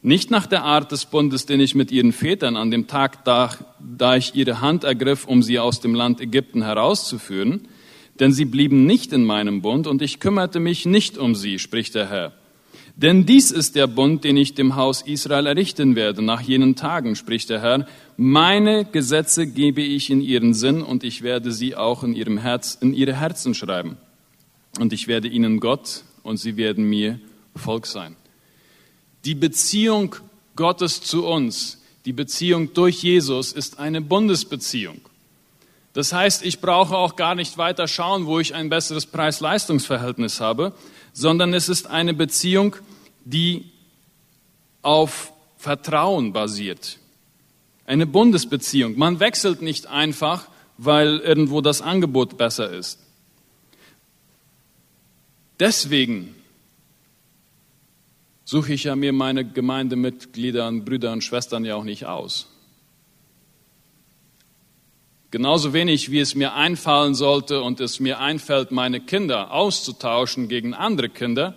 Nicht 0.00 0.30
nach 0.30 0.46
der 0.46 0.64
Art 0.64 0.92
des 0.92 1.04
Bundes, 1.04 1.44
den 1.44 1.60
ich 1.60 1.74
mit 1.74 1.92
ihren 1.92 2.14
Vätern 2.14 2.56
an 2.56 2.70
dem 2.70 2.86
Tag, 2.86 3.22
da, 3.26 3.50
da 3.80 4.16
ich 4.16 4.34
ihre 4.34 4.62
Hand 4.62 4.84
ergriff, 4.84 5.26
um 5.26 5.42
sie 5.42 5.58
aus 5.58 5.80
dem 5.80 5.94
Land 5.94 6.22
Ägypten 6.22 6.62
herauszuführen, 6.62 7.68
denn 8.18 8.32
sie 8.32 8.46
blieben 8.46 8.86
nicht 8.86 9.12
in 9.12 9.26
meinem 9.26 9.60
Bund 9.60 9.86
und 9.86 10.00
ich 10.00 10.20
kümmerte 10.20 10.58
mich 10.58 10.86
nicht 10.86 11.18
um 11.18 11.34
sie, 11.34 11.58
spricht 11.58 11.96
der 11.96 12.08
Herr. 12.08 12.32
Denn 12.96 13.26
dies 13.26 13.50
ist 13.50 13.76
der 13.76 13.86
Bund, 13.86 14.24
den 14.24 14.36
ich 14.36 14.54
dem 14.54 14.76
Haus 14.76 15.02
Israel 15.02 15.46
errichten 15.46 15.96
werde 15.96 16.22
nach 16.22 16.40
jenen 16.40 16.76
Tagen, 16.76 17.16
spricht 17.16 17.50
der 17.50 17.62
Herr. 17.62 17.86
Meine 18.16 18.84
Gesetze 18.84 19.46
gebe 19.46 19.82
ich 19.82 20.10
in 20.10 20.20
ihren 20.20 20.54
Sinn 20.54 20.82
und 20.82 21.04
ich 21.04 21.22
werde 21.22 21.52
sie 21.52 21.76
auch 21.76 22.02
in 22.02 22.14
ihrem 22.14 22.38
Herz, 22.38 22.76
in 22.80 22.92
ihre 22.92 23.14
Herzen 23.14 23.54
schreiben. 23.54 23.96
Und 24.78 24.92
ich 24.92 25.08
werde 25.08 25.28
ihnen 25.28 25.60
Gott 25.60 26.04
und 26.22 26.36
sie 26.36 26.56
werden 26.56 26.84
mir 26.84 27.18
Volk 27.56 27.86
sein. 27.86 28.16
Die 29.24 29.34
Beziehung 29.34 30.16
Gottes 30.56 31.00
zu 31.02 31.26
uns, 31.26 31.78
die 32.04 32.12
Beziehung 32.12 32.72
durch 32.72 33.02
Jesus 33.02 33.52
ist 33.52 33.78
eine 33.78 34.00
Bundesbeziehung. 34.00 35.00
Das 35.92 36.12
heißt, 36.12 36.44
ich 36.44 36.60
brauche 36.60 36.96
auch 36.96 37.16
gar 37.16 37.34
nicht 37.34 37.58
weiter 37.58 37.88
schauen, 37.88 38.26
wo 38.26 38.38
ich 38.38 38.54
ein 38.54 38.68
besseres 38.68 39.06
Preis-Leistungs-Verhältnis 39.06 40.40
habe, 40.40 40.72
sondern 41.12 41.52
es 41.52 41.68
ist 41.68 41.88
eine 41.88 42.14
Beziehung, 42.14 42.76
die 43.24 43.70
auf 44.82 45.32
Vertrauen 45.56 46.32
basiert. 46.32 46.98
Eine 47.86 48.06
Bundesbeziehung. 48.06 48.96
Man 48.96 49.18
wechselt 49.20 49.62
nicht 49.62 49.88
einfach, 49.88 50.46
weil 50.78 51.18
irgendwo 51.18 51.60
das 51.60 51.82
Angebot 51.82 52.38
besser 52.38 52.70
ist. 52.70 53.00
Deswegen 55.58 56.34
suche 58.44 58.72
ich 58.72 58.84
ja 58.84 58.96
mir 58.96 59.12
meine 59.12 59.44
Gemeindemitglieder 59.44 60.66
und 60.66 60.84
Brüder 60.84 61.12
und 61.12 61.22
Schwestern 61.22 61.64
ja 61.64 61.74
auch 61.74 61.84
nicht 61.84 62.06
aus. 62.06 62.49
Genauso 65.30 65.72
wenig 65.72 66.10
wie 66.10 66.18
es 66.18 66.34
mir 66.34 66.54
einfallen 66.54 67.14
sollte 67.14 67.62
und 67.62 67.80
es 67.80 68.00
mir 68.00 68.18
einfällt, 68.18 68.72
meine 68.72 69.00
Kinder 69.00 69.52
auszutauschen 69.52 70.48
gegen 70.48 70.74
andere 70.74 71.08
Kinder, 71.08 71.54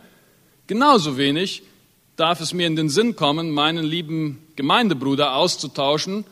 genauso 0.67 1.17
wenig 1.17 1.63
darf 2.15 2.39
es 2.39 2.53
mir 2.53 2.67
in 2.67 2.75
den 2.75 2.89
Sinn 2.89 3.15
kommen, 3.15 3.49
meinen 3.49 3.83
lieben 3.83 4.43
Gemeindebruder 4.55 5.35
auszutauschen, 5.35 6.25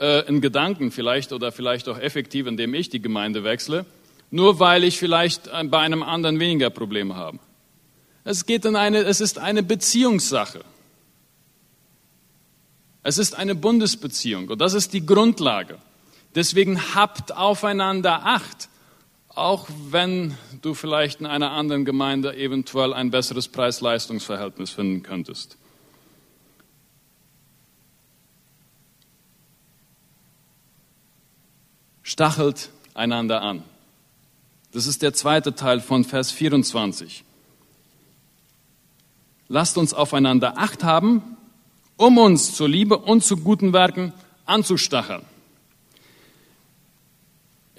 äh, 0.00 0.26
in 0.26 0.40
Gedanken 0.40 0.90
vielleicht 0.90 1.32
oder 1.32 1.52
vielleicht 1.52 1.88
auch 1.88 1.98
effektiv, 1.98 2.48
indem 2.48 2.74
ich 2.74 2.88
die 2.88 3.00
Gemeinde 3.00 3.44
wechsle, 3.44 3.86
nur 4.32 4.58
weil 4.58 4.82
ich 4.82 4.98
vielleicht 4.98 5.44
bei 5.70 5.78
einem 5.78 6.02
anderen 6.02 6.40
weniger 6.40 6.70
Probleme 6.70 7.14
habe. 7.14 7.38
Es, 8.24 8.46
geht 8.46 8.64
in 8.64 8.74
eine, 8.74 8.98
es 8.98 9.20
ist 9.20 9.38
eine 9.38 9.62
Beziehungssache. 9.62 10.64
Es 13.02 13.16
ist 13.16 13.36
eine 13.36 13.54
Bundesbeziehung 13.54 14.48
und 14.48 14.60
das 14.60 14.74
ist 14.74 14.92
die 14.92 15.06
Grundlage. 15.06 15.78
Deswegen 16.34 16.94
habt 16.94 17.36
aufeinander 17.36 18.24
Acht, 18.24 18.68
auch 19.28 19.66
wenn 19.88 20.36
du 20.62 20.74
vielleicht 20.74 21.20
in 21.20 21.26
einer 21.26 21.50
anderen 21.50 21.84
Gemeinde 21.84 22.36
eventuell 22.36 22.92
ein 22.92 23.10
besseres 23.10 23.48
Preis-Leistungs-Verhältnis 23.48 24.70
finden 24.70 25.02
könntest. 25.02 25.56
Stachelt 32.02 32.70
einander 32.94 33.42
an. 33.42 33.62
Das 34.72 34.86
ist 34.86 35.02
der 35.02 35.14
zweite 35.14 35.54
Teil 35.54 35.80
von 35.80 36.04
Vers 36.04 36.30
24. 36.30 37.24
Lasst 39.48 39.78
uns 39.78 39.94
aufeinander 39.94 40.58
Acht 40.58 40.84
haben, 40.84 41.36
um 41.96 42.18
uns 42.18 42.54
zur 42.54 42.68
Liebe 42.68 42.98
und 42.98 43.24
zu 43.24 43.36
guten 43.36 43.72
Werken 43.72 44.12
anzustacheln. 44.46 45.22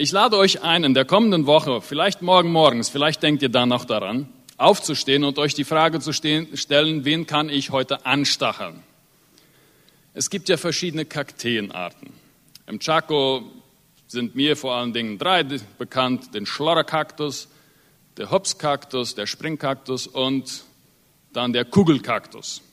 Ich 0.02 0.12
lade 0.12 0.36
euch 0.36 0.64
ein, 0.64 0.84
in 0.84 0.96
der 0.96 1.06
kommenden 1.06 1.46
Woche, 1.46 1.80
vielleicht 1.80 2.24
morgen 2.24 2.52
morgens, 2.52 2.90
vielleicht 2.90 3.22
denkt 3.22 3.44
ihr 3.44 3.50
da 3.50 3.68
noch 3.68 3.86
daran, 3.86 4.28
aufzustehen 4.58 5.24
und 5.24 5.38
euch 5.38 5.54
die 5.54 5.64
Frage 5.64 6.00
zu 6.00 6.12
stellen, 6.12 7.06
wen 7.06 7.28
kann 7.28 7.50
ich 7.50 7.70
heute 7.70 8.04
anstacheln? 8.04 8.82
Es 10.16 10.32
gibt 10.32 10.50
ja 10.50 10.58
verschiedene 10.58 11.06
Kakteenarten. 11.06 12.14
Im 12.66 12.80
Chaco 12.80 13.44
sind 14.08 14.34
mir 14.34 14.58
vor 14.58 14.74
allen 14.74 14.92
Dingen 14.92 15.20
drei 15.20 15.44
bekannt, 15.44 16.34
den 16.34 16.48
Schlorrekaktus, 16.48 17.48
der 18.18 18.32
Hopskaktus, 18.32 19.14
der 19.14 19.28
Springkaktus 19.28 20.08
und 20.08 20.64
dann 21.32 21.54
der 21.54 21.66
Kugelkaktus. 21.66 22.64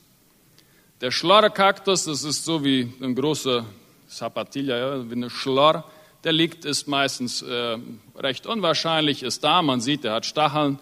Der 0.99 1.11
Schlorrekaktus, 1.11 2.05
das 2.05 2.23
ist 2.23 2.43
so 2.43 2.63
wie 2.63 2.91
ein 2.99 3.13
großer 3.13 3.67
Zapatilla, 4.07 4.77
ja, 4.79 5.07
wie 5.07 5.13
eine 5.13 5.29
Schlor, 5.29 5.85
der 6.23 6.33
liegt, 6.33 6.65
ist 6.65 6.87
meistens 6.87 7.41
äh, 7.41 7.77
recht 8.15 8.45
unwahrscheinlich, 8.45 9.23
ist 9.23 9.43
da, 9.43 9.61
man 9.61 9.81
sieht, 9.81 10.05
er 10.05 10.13
hat 10.13 10.25
Stacheln, 10.25 10.79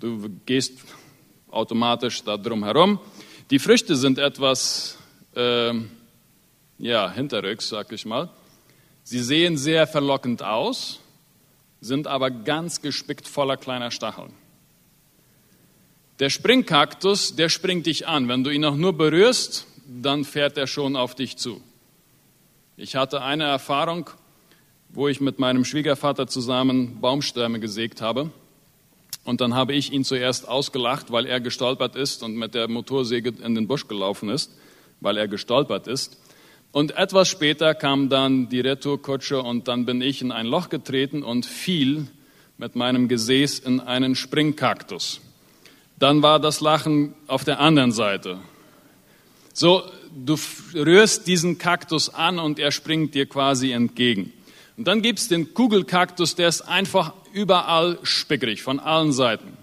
du 0.00 0.28
gehst 0.46 0.78
automatisch 1.50 2.22
da 2.24 2.36
drum 2.36 2.64
herum. 2.64 2.98
Die 3.50 3.58
Früchte 3.58 3.96
sind 3.96 4.18
etwas, 4.18 4.96
äh, 5.34 5.72
ja, 6.78 7.10
hinterrücks, 7.10 7.68
sag 7.68 7.92
ich 7.92 8.06
mal. 8.06 8.30
Sie 9.04 9.20
sehen 9.20 9.56
sehr 9.56 9.86
verlockend 9.86 10.42
aus, 10.42 11.00
sind 11.80 12.06
aber 12.06 12.30
ganz 12.30 12.80
gespickt 12.80 13.28
voller 13.28 13.56
kleiner 13.56 13.90
Stacheln. 13.90 14.32
Der 16.18 16.30
Springkaktus, 16.30 17.34
der 17.34 17.48
springt 17.48 17.86
dich 17.86 18.06
an. 18.06 18.28
Wenn 18.28 18.44
du 18.44 18.50
ihn 18.50 18.64
auch 18.64 18.76
nur 18.76 18.96
berührst, 18.96 19.66
dann 19.86 20.24
fährt 20.24 20.56
er 20.56 20.66
schon 20.66 20.94
auf 20.94 21.14
dich 21.14 21.36
zu. 21.36 21.60
Ich 22.76 22.96
hatte 22.96 23.22
eine 23.22 23.44
Erfahrung, 23.44 24.08
wo 24.92 25.08
ich 25.08 25.20
mit 25.20 25.38
meinem 25.38 25.64
Schwiegervater 25.64 26.26
zusammen 26.26 27.00
Baumstämme 27.00 27.60
gesägt 27.60 28.00
habe. 28.00 28.30
Und 29.24 29.40
dann 29.40 29.54
habe 29.54 29.72
ich 29.72 29.92
ihn 29.92 30.04
zuerst 30.04 30.48
ausgelacht, 30.48 31.12
weil 31.12 31.26
er 31.26 31.40
gestolpert 31.40 31.96
ist 31.96 32.22
und 32.22 32.34
mit 32.34 32.54
der 32.54 32.68
Motorsäge 32.68 33.32
in 33.42 33.54
den 33.54 33.68
Busch 33.68 33.88
gelaufen 33.88 34.28
ist, 34.28 34.52
weil 35.00 35.16
er 35.16 35.28
gestolpert 35.28 35.86
ist. 35.86 36.18
Und 36.72 36.96
etwas 36.96 37.28
später 37.28 37.74
kam 37.74 38.08
dann 38.08 38.48
die 38.48 38.60
Retourkutsche 38.60 39.42
und 39.42 39.68
dann 39.68 39.84
bin 39.84 40.00
ich 40.00 40.22
in 40.22 40.32
ein 40.32 40.46
Loch 40.46 40.70
getreten 40.70 41.22
und 41.22 41.46
fiel 41.46 42.06
mit 42.58 42.76
meinem 42.76 43.08
Gesäß 43.08 43.60
in 43.60 43.80
einen 43.80 44.14
Springkaktus. 44.14 45.20
Dann 45.98 46.22
war 46.22 46.40
das 46.40 46.60
Lachen 46.60 47.14
auf 47.28 47.44
der 47.44 47.60
anderen 47.60 47.92
Seite. 47.92 48.38
So, 49.52 49.82
du 50.16 50.36
rührst 50.74 51.26
diesen 51.26 51.58
Kaktus 51.58 52.08
an 52.08 52.38
und 52.38 52.58
er 52.58 52.72
springt 52.72 53.14
dir 53.14 53.26
quasi 53.26 53.72
entgegen. 53.72 54.32
Und 54.82 54.88
dann 54.88 55.00
gibt's 55.00 55.28
den 55.28 55.54
Kugelkaktus, 55.54 56.34
der 56.34 56.48
ist 56.48 56.62
einfach 56.62 57.12
überall 57.32 58.00
spickrig, 58.02 58.64
von 58.64 58.80
allen 58.80 59.12
Seiten. 59.12 59.56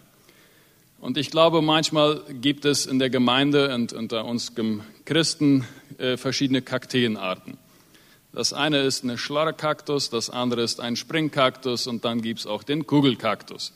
Und 1.01 1.17
ich 1.17 1.29
glaube, 1.29 1.61
manchmal 1.61 2.21
gibt 2.29 2.63
es 2.63 2.85
in 2.85 2.99
der 2.99 3.09
Gemeinde 3.09 3.75
und 3.75 3.91
unter 3.91 4.23
uns 4.23 4.53
Christen 5.03 5.67
äh, 5.97 6.15
verschiedene 6.15 6.61
Kakteenarten. 6.61 7.57
Das 8.31 8.53
eine 8.53 8.79
ist 8.79 9.03
eine 9.03 9.17
Schlarrkaktus, 9.17 10.09
das 10.09 10.29
andere 10.29 10.61
ist 10.61 10.79
ein 10.79 10.95
Springkaktus 10.95 11.87
und 11.87 12.05
dann 12.05 12.21
gibt's 12.21 12.47
auch 12.47 12.63
den 12.63 12.87
Kugelkaktus. 12.87 13.73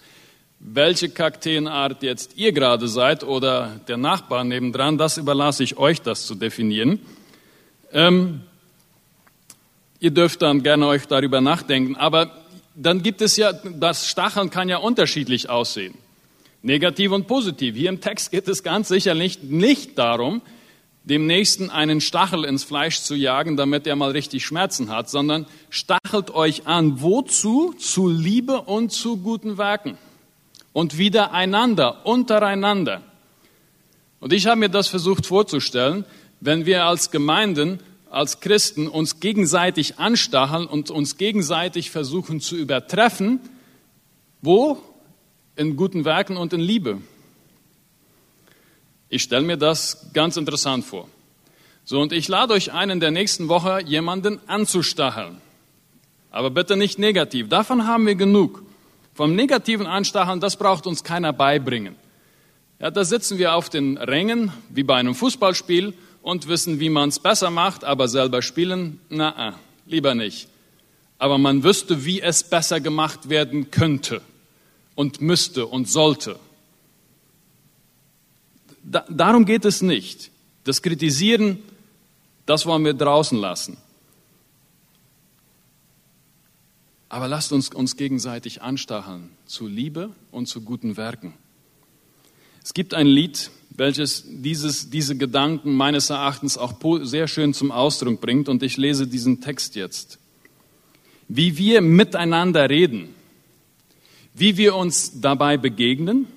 Welche 0.61 1.09
Kakteenart 1.09 2.03
jetzt 2.03 2.37
ihr 2.37 2.53
gerade 2.53 2.87
seid 2.87 3.25
oder 3.25 3.81
der 3.89 3.97
Nachbar 3.97 4.45
nebendran, 4.45 4.97
das 4.97 5.17
überlasse 5.17 5.65
ich 5.65 5.75
euch, 5.75 6.01
das 6.01 6.25
zu 6.25 6.35
definieren. 6.35 7.01
Ähm, 7.91 8.43
ihr 10.03 10.11
dürft 10.11 10.41
dann 10.41 10.63
gerne 10.63 10.85
euch 10.87 11.07
darüber 11.07 11.39
nachdenken, 11.39 11.95
aber 11.95 12.29
dann 12.75 13.03
gibt 13.03 13.21
es 13.21 13.37
ja, 13.37 13.53
das 13.53 14.09
Stacheln 14.09 14.49
kann 14.49 14.67
ja 14.67 14.77
unterschiedlich 14.77 15.49
aussehen. 15.49 15.93
Negativ 16.61 17.13
und 17.13 17.25
positiv. 17.25 17.77
Hier 17.77 17.87
im 17.87 18.01
Text 18.01 18.31
geht 18.31 18.49
es 18.49 18.63
ganz 18.63 18.89
sicherlich 18.89 19.43
nicht 19.43 19.97
darum, 19.97 20.41
dem 21.05 21.25
Nächsten 21.25 21.69
einen 21.69 22.01
Stachel 22.01 22.43
ins 22.43 22.65
Fleisch 22.65 22.99
zu 22.99 23.15
jagen, 23.15 23.55
damit 23.55 23.87
er 23.87 23.95
mal 23.95 24.11
richtig 24.11 24.45
Schmerzen 24.45 24.89
hat, 24.89 25.09
sondern 25.09 25.45
stachelt 25.69 26.31
euch 26.31 26.67
an. 26.67 27.01
Wozu? 27.01 27.73
Zu 27.77 28.09
Liebe 28.09 28.59
und 28.61 28.91
zu 28.91 29.17
guten 29.17 29.57
Werken. 29.57 29.97
Und 30.73 30.97
wieder 30.97 31.31
einander, 31.31 32.05
untereinander. 32.05 33.01
Und 34.19 34.33
ich 34.33 34.47
habe 34.47 34.59
mir 34.59 34.69
das 34.69 34.89
versucht 34.89 35.25
vorzustellen, 35.25 36.03
wenn 36.41 36.65
wir 36.65 36.83
als 36.85 37.09
Gemeinden, 37.09 37.79
als 38.13 38.39
Christen 38.41 38.87
uns 38.87 39.19
gegenseitig 39.19 39.97
anstacheln 39.97 40.67
und 40.67 40.91
uns 40.91 41.17
gegenseitig 41.17 41.89
versuchen 41.89 42.39
zu 42.39 42.55
übertreffen, 42.55 43.39
wo? 44.41 44.77
in 45.55 45.75
guten 45.75 46.03
Werken 46.03 46.35
und 46.35 46.51
in 46.53 46.59
Liebe. 46.59 46.99
Ich 49.09 49.21
stelle 49.21 49.45
mir 49.45 49.57
das 49.57 50.09
ganz 50.13 50.35
interessant 50.35 50.83
vor. 50.83 51.07
So, 51.85 52.01
und 52.01 52.11
ich 52.11 52.27
lade 52.27 52.53
euch 52.53 52.71
ein, 52.71 52.89
in 52.89 52.99
der 52.99 53.11
nächsten 53.11 53.49
Woche 53.49 53.81
jemanden 53.85 54.39
anzustacheln. 54.47 55.37
Aber 56.31 56.49
bitte 56.49 56.75
nicht 56.75 56.97
negativ. 56.97 57.49
Davon 57.49 57.85
haben 57.85 58.07
wir 58.07 58.15
genug. 58.15 58.63
Vom 59.13 59.35
negativen 59.35 59.85
Anstacheln, 59.85 60.39
das 60.39 60.57
braucht 60.57 60.87
uns 60.87 61.03
keiner 61.03 61.33
beibringen. 61.33 61.95
Ja, 62.79 62.89
da 62.89 63.05
sitzen 63.05 63.37
wir 63.37 63.53
auf 63.53 63.69
den 63.69 63.97
Rängen, 63.97 64.51
wie 64.69 64.83
bei 64.83 64.95
einem 64.95 65.13
Fußballspiel, 65.13 65.93
und 66.23 66.47
wissen, 66.47 66.79
wie 66.79 66.89
man 66.89 67.09
es 67.09 67.19
besser 67.19 67.51
macht, 67.51 67.83
aber 67.83 68.07
selber 68.07 68.41
spielen, 68.41 68.99
na, 69.09 69.59
lieber 69.85 70.15
nicht. 70.15 70.47
Aber 71.19 71.37
man 71.37 71.63
wüsste, 71.63 72.05
wie 72.05 72.21
es 72.21 72.43
besser 72.43 72.79
gemacht 72.79 73.29
werden 73.29 73.69
könnte 73.69 74.21
und 74.95 75.21
müsste 75.21 75.67
und 75.67 75.87
sollte. 75.87 76.39
Da, 78.83 79.05
darum 79.09 79.45
geht 79.45 79.65
es 79.65 79.81
nicht. 79.81 80.31
Das 80.63 80.81
Kritisieren, 80.81 81.59
das 82.45 82.65
wollen 82.65 82.85
wir 82.85 82.93
draußen 82.93 83.37
lassen. 83.37 83.77
Aber 87.09 87.27
lasst 87.27 87.51
uns 87.51 87.69
uns 87.69 87.97
gegenseitig 87.97 88.61
anstacheln 88.61 89.29
zu 89.45 89.67
Liebe 89.67 90.11
und 90.31 90.47
zu 90.47 90.61
guten 90.61 90.95
Werken. 90.95 91.33
Es 92.63 92.73
gibt 92.73 92.93
ein 92.93 93.07
Lied, 93.07 93.51
welches 93.75 94.23
dieses, 94.27 94.89
diese 94.89 95.17
Gedanken 95.17 95.75
meines 95.75 96.09
Erachtens 96.09 96.57
auch 96.57 96.73
sehr 97.03 97.27
schön 97.27 97.53
zum 97.53 97.71
Ausdruck 97.71 98.21
bringt 98.21 98.49
und 98.49 98.61
ich 98.63 98.77
lese 98.77 99.07
diesen 99.07 99.41
Text 99.41 99.75
jetzt. 99.75 100.19
Wie 101.27 101.57
wir 101.57 101.81
miteinander 101.81 102.69
reden, 102.69 103.09
wie 104.33 104.57
wir 104.57 104.75
uns 104.75 105.19
dabei 105.21 105.57
begegnen, 105.57 106.27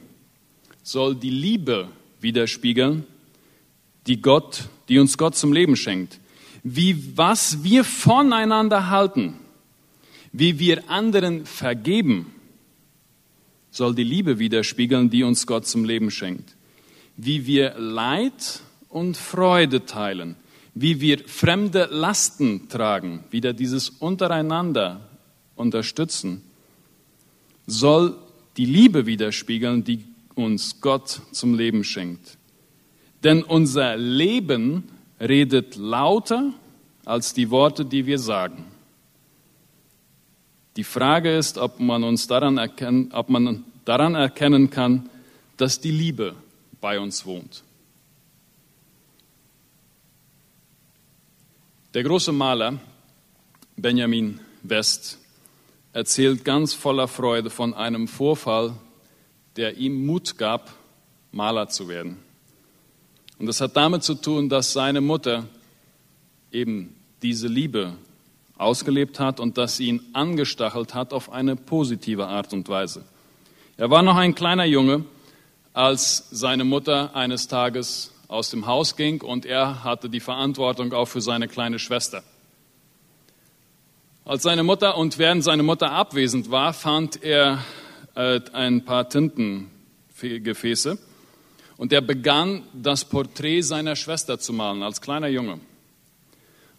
soll 0.83 1.15
die 1.15 1.31
Liebe 1.31 1.89
widerspiegeln, 2.21 3.05
die 4.07 4.21
Gott, 4.21 4.69
die 4.89 4.99
uns 4.99 5.19
Gott 5.19 5.37
zum 5.37 5.53
Leben 5.53 5.77
schenkt. 5.77 6.21
Wie 6.63 7.17
was 7.17 7.63
wir 7.63 7.85
voneinander 7.85 8.89
halten, 8.89 9.35
wie 10.33 10.59
wir 10.59 10.89
anderen 10.91 11.47
vergeben, 11.47 12.33
soll 13.71 13.95
die 13.95 14.05
Liebe 14.05 14.39
widerspiegeln, 14.39 15.11
die 15.11 15.23
uns 15.23 15.47
Gott 15.47 15.67
zum 15.67 15.85
Leben 15.85 16.11
schenkt. 16.11 16.56
Wie 17.17 17.47
wir 17.47 17.75
Leid 17.79 18.61
und 18.89 19.17
Freude 19.17 19.87
teilen, 19.87 20.37
wie 20.75 21.01
wir 21.01 21.27
fremde 21.27 21.89
Lasten 21.91 22.69
tragen, 22.69 23.25
wieder 23.31 23.53
dieses 23.53 23.89
untereinander 23.89 25.01
unterstützen 25.55 26.43
soll 27.67 28.17
die 28.57 28.65
Liebe 28.65 29.07
widerspiegeln, 29.07 29.85
die 29.85 30.05
uns 30.35 30.81
Gott 30.81 31.21
zum 31.33 31.55
Leben 31.55 31.85
schenkt. 31.85 32.39
Denn 33.25 33.43
unser 33.43 33.97
Leben 33.97 34.85
redet 35.21 35.77
lauter 35.77 36.53
als 37.05 37.35
die 37.35 37.51
Worte, 37.51 37.85
die 37.85 38.07
wir 38.07 38.19
sagen. 38.19 38.65
Die 40.77 40.85
Frage 40.85 41.37
ist, 41.37 41.59
ob 41.59 41.81
man 41.81 42.05
uns 42.05 42.27
daran 42.27 42.59
erkennen, 42.59 43.11
ob 43.13 43.31
man 43.31 43.65
daran 43.85 44.15
erkennen 44.15 44.71
kann, 44.71 45.09
dass 45.57 45.81
die 45.81 45.91
Liebe 45.91 46.35
bei 46.87 47.01
uns 47.01 47.27
wohnt. 47.27 47.65
Der 51.95 52.05
große 52.05 52.31
Maler 52.31 52.79
Benjamin 53.77 54.39
West 54.63 55.19
erzählt 55.93 56.45
ganz 56.45 56.75
voller 56.75 57.09
Freude 57.09 57.51
von 57.51 57.75
einem 57.75 58.07
Vorfall, 58.07 58.73
der 59.57 59.77
ihm 59.79 60.07
Mut 60.07 60.39
gab, 60.39 60.73
Maler 61.33 61.69
zu 61.69 61.89
werden. 61.89 62.19
Und 63.41 63.47
das 63.47 63.61
hat 63.61 63.77
damit 63.77 64.05
zu 64.05 64.15
tun, 64.15 64.49
dass 64.49 64.73
seine 64.73 65.01
Mutter 65.01 65.49
eben 66.53 66.95
diese 67.21 67.49
Liebe 67.49 67.95
ausgelebt 68.59 69.19
hat 69.19 69.41
und 69.41 69.59
dass 69.59 69.77
sie 69.77 69.89
ihn 69.89 70.03
angestachelt 70.13 70.95
hat 70.95 71.13
auf 71.13 71.33
eine 71.33 71.57
positive 71.57 72.29
Art 72.29 72.53
und 72.53 72.69
Weise. 72.69 73.05
Er 73.77 73.91
war 73.91 74.05
noch 74.05 74.15
ein 74.15 74.37
kleiner 74.37 74.67
Junge, 74.67 75.05
als 75.77 76.29
seine 76.31 76.65
Mutter 76.65 77.15
eines 77.15 77.49
Tages 77.49 78.11
aus 78.29 78.49
dem 78.49 78.67
Haus 78.67 78.97
ging 78.97 79.21
und 79.21 79.45
er 79.45 79.85
hatte 79.85 80.09
die 80.09 80.21
Verantwortung 80.21 80.95
auch 80.95 81.05
für 81.05 81.21
seine 81.21 81.49
kleine 81.49 81.79
Schwester. 81.79 82.23
Als 84.25 84.45
seine 84.45 84.63
Mutter 84.63 84.97
und 84.97 85.19
während 85.19 85.45
seine 85.45 85.63
Mutter 85.63 85.93
abwesend 85.93 86.51
war, 86.51 86.73
fand 86.73 87.23
er 87.23 87.63
äh, 88.15 88.41
ein 88.55 88.87
paar 88.87 89.11
Tintengefäße 89.11 90.99
und 91.77 91.93
er 91.93 92.01
begann 92.01 92.63
das 92.73 93.05
Porträt 93.05 93.61
seiner 93.61 93.97
Schwester 93.97 94.39
zu 94.39 94.55
malen 94.55 94.83
als 94.83 95.03
kleiner 95.03 95.29
Junge. 95.29 95.61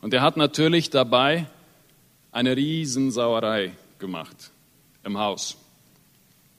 Und 0.02 0.12
er 0.12 0.24
hat 0.24 0.38
natürlich 0.38 0.90
dabei 0.90 1.46
eine 2.32 2.58
Riesensauerei 2.58 3.74
gemacht 4.00 4.50
im 5.04 5.20
Haus. 5.20 5.56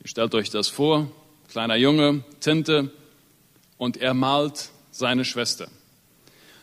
Ihr 0.01 0.09
stellt 0.09 0.37
euch 0.37 0.51
das 0.51 0.69
vor, 0.69 1.09
kleiner 1.49 1.77
Junge, 1.77 2.23
Tinte 2.41 2.91
und 3.79 3.97
er 3.97 4.15
malt 4.15 4.71
seine 4.91 5.25
Schwester. 5.25 5.69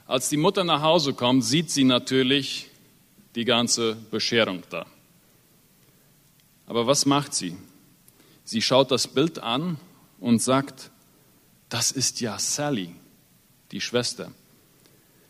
Als 0.08 0.30
die 0.30 0.38
Mutter 0.38 0.63
nach 0.63 0.82
Hause 0.82 1.13
kommt, 1.13 1.43
sieht 1.43 1.71
sie 1.71 1.84
natürlich 1.84 2.69
die 3.34 3.45
ganze 3.45 3.95
Bescherung 4.12 4.62
da. 4.69 4.86
Aber 6.67 6.88
was 6.88 7.06
macht 7.06 7.34
sie? 7.34 7.58
Sie 8.43 8.62
schaut 8.62 8.91
das 8.91 9.08
Bild 9.08 9.39
an 9.39 9.78
und 10.19 10.41
sagt, 10.41 10.91
das 11.69 11.91
ist 11.91 12.21
ja 12.21 12.38
Sally, 12.38 12.93
die 13.71 13.82
Schwester. 13.82 14.32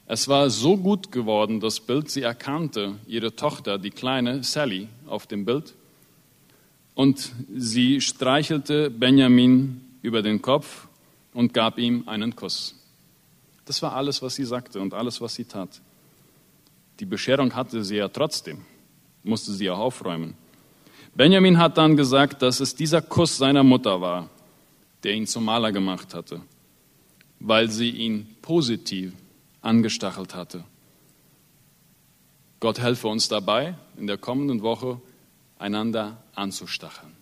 Es 0.06 0.28
war 0.28 0.50
so 0.50 0.78
gut 0.78 1.12
geworden, 1.12 1.60
das 1.62 1.80
Bild, 1.80 2.12
sie 2.12 2.22
erkannte 2.22 3.00
ihre 3.08 3.36
Tochter, 3.36 3.78
die 3.78 3.90
kleine 3.90 4.44
Sally, 4.44 4.90
auf 5.08 5.26
dem 5.26 5.46
Bild. 5.46 5.74
Und 6.96 7.34
sie 7.54 8.02
streichelte 8.02 8.90
Benjamin 8.90 9.82
über 10.02 10.22
den 10.22 10.42
Kopf 10.42 10.88
und 11.34 11.54
gab 11.54 11.78
ihm 11.78 12.08
einen 12.08 12.36
Kuss. 12.36 12.76
Das 13.66 13.82
war 13.82 13.94
alles, 13.96 14.22
was 14.22 14.36
sie 14.36 14.46
sagte 14.46 14.80
und 14.80 14.94
alles, 14.94 15.20
was 15.20 15.36
sie 15.36 15.46
tat. 15.46 15.82
Die 17.00 17.06
Bescherung 17.06 17.54
hatte 17.54 17.84
sie 17.84 17.98
ja 17.98 18.08
trotzdem, 18.08 18.60
musste 19.24 19.52
sie 19.52 19.70
auch 19.70 19.80
aufräumen. 19.80 20.36
Benjamin 21.14 21.58
hat 21.58 21.78
dann 21.78 21.98
gesagt, 21.98 22.42
dass 22.42 22.60
es 22.60 22.76
dieser 22.76 23.02
Kuss 23.02 23.38
seiner 23.38 23.64
Mutter 23.64 24.00
war, 24.00 24.30
der 25.04 25.14
ihn 25.14 25.28
zum 25.28 25.46
Maler 25.46 25.72
gemacht 25.72 26.14
hatte, 26.14 26.42
weil 27.40 27.70
sie 27.70 27.90
ihn 27.90 28.36
positiv 28.42 29.14
angestachelt 29.62 30.36
hatte. 30.36 30.64
Gott 32.60 32.80
helfe 32.80 33.08
uns 33.08 33.28
dabei, 33.28 33.76
in 33.98 34.08
der 34.08 34.18
kommenden 34.18 34.62
Woche 34.62 35.02
einander 35.58 36.18
anzustacheln. 36.36 37.15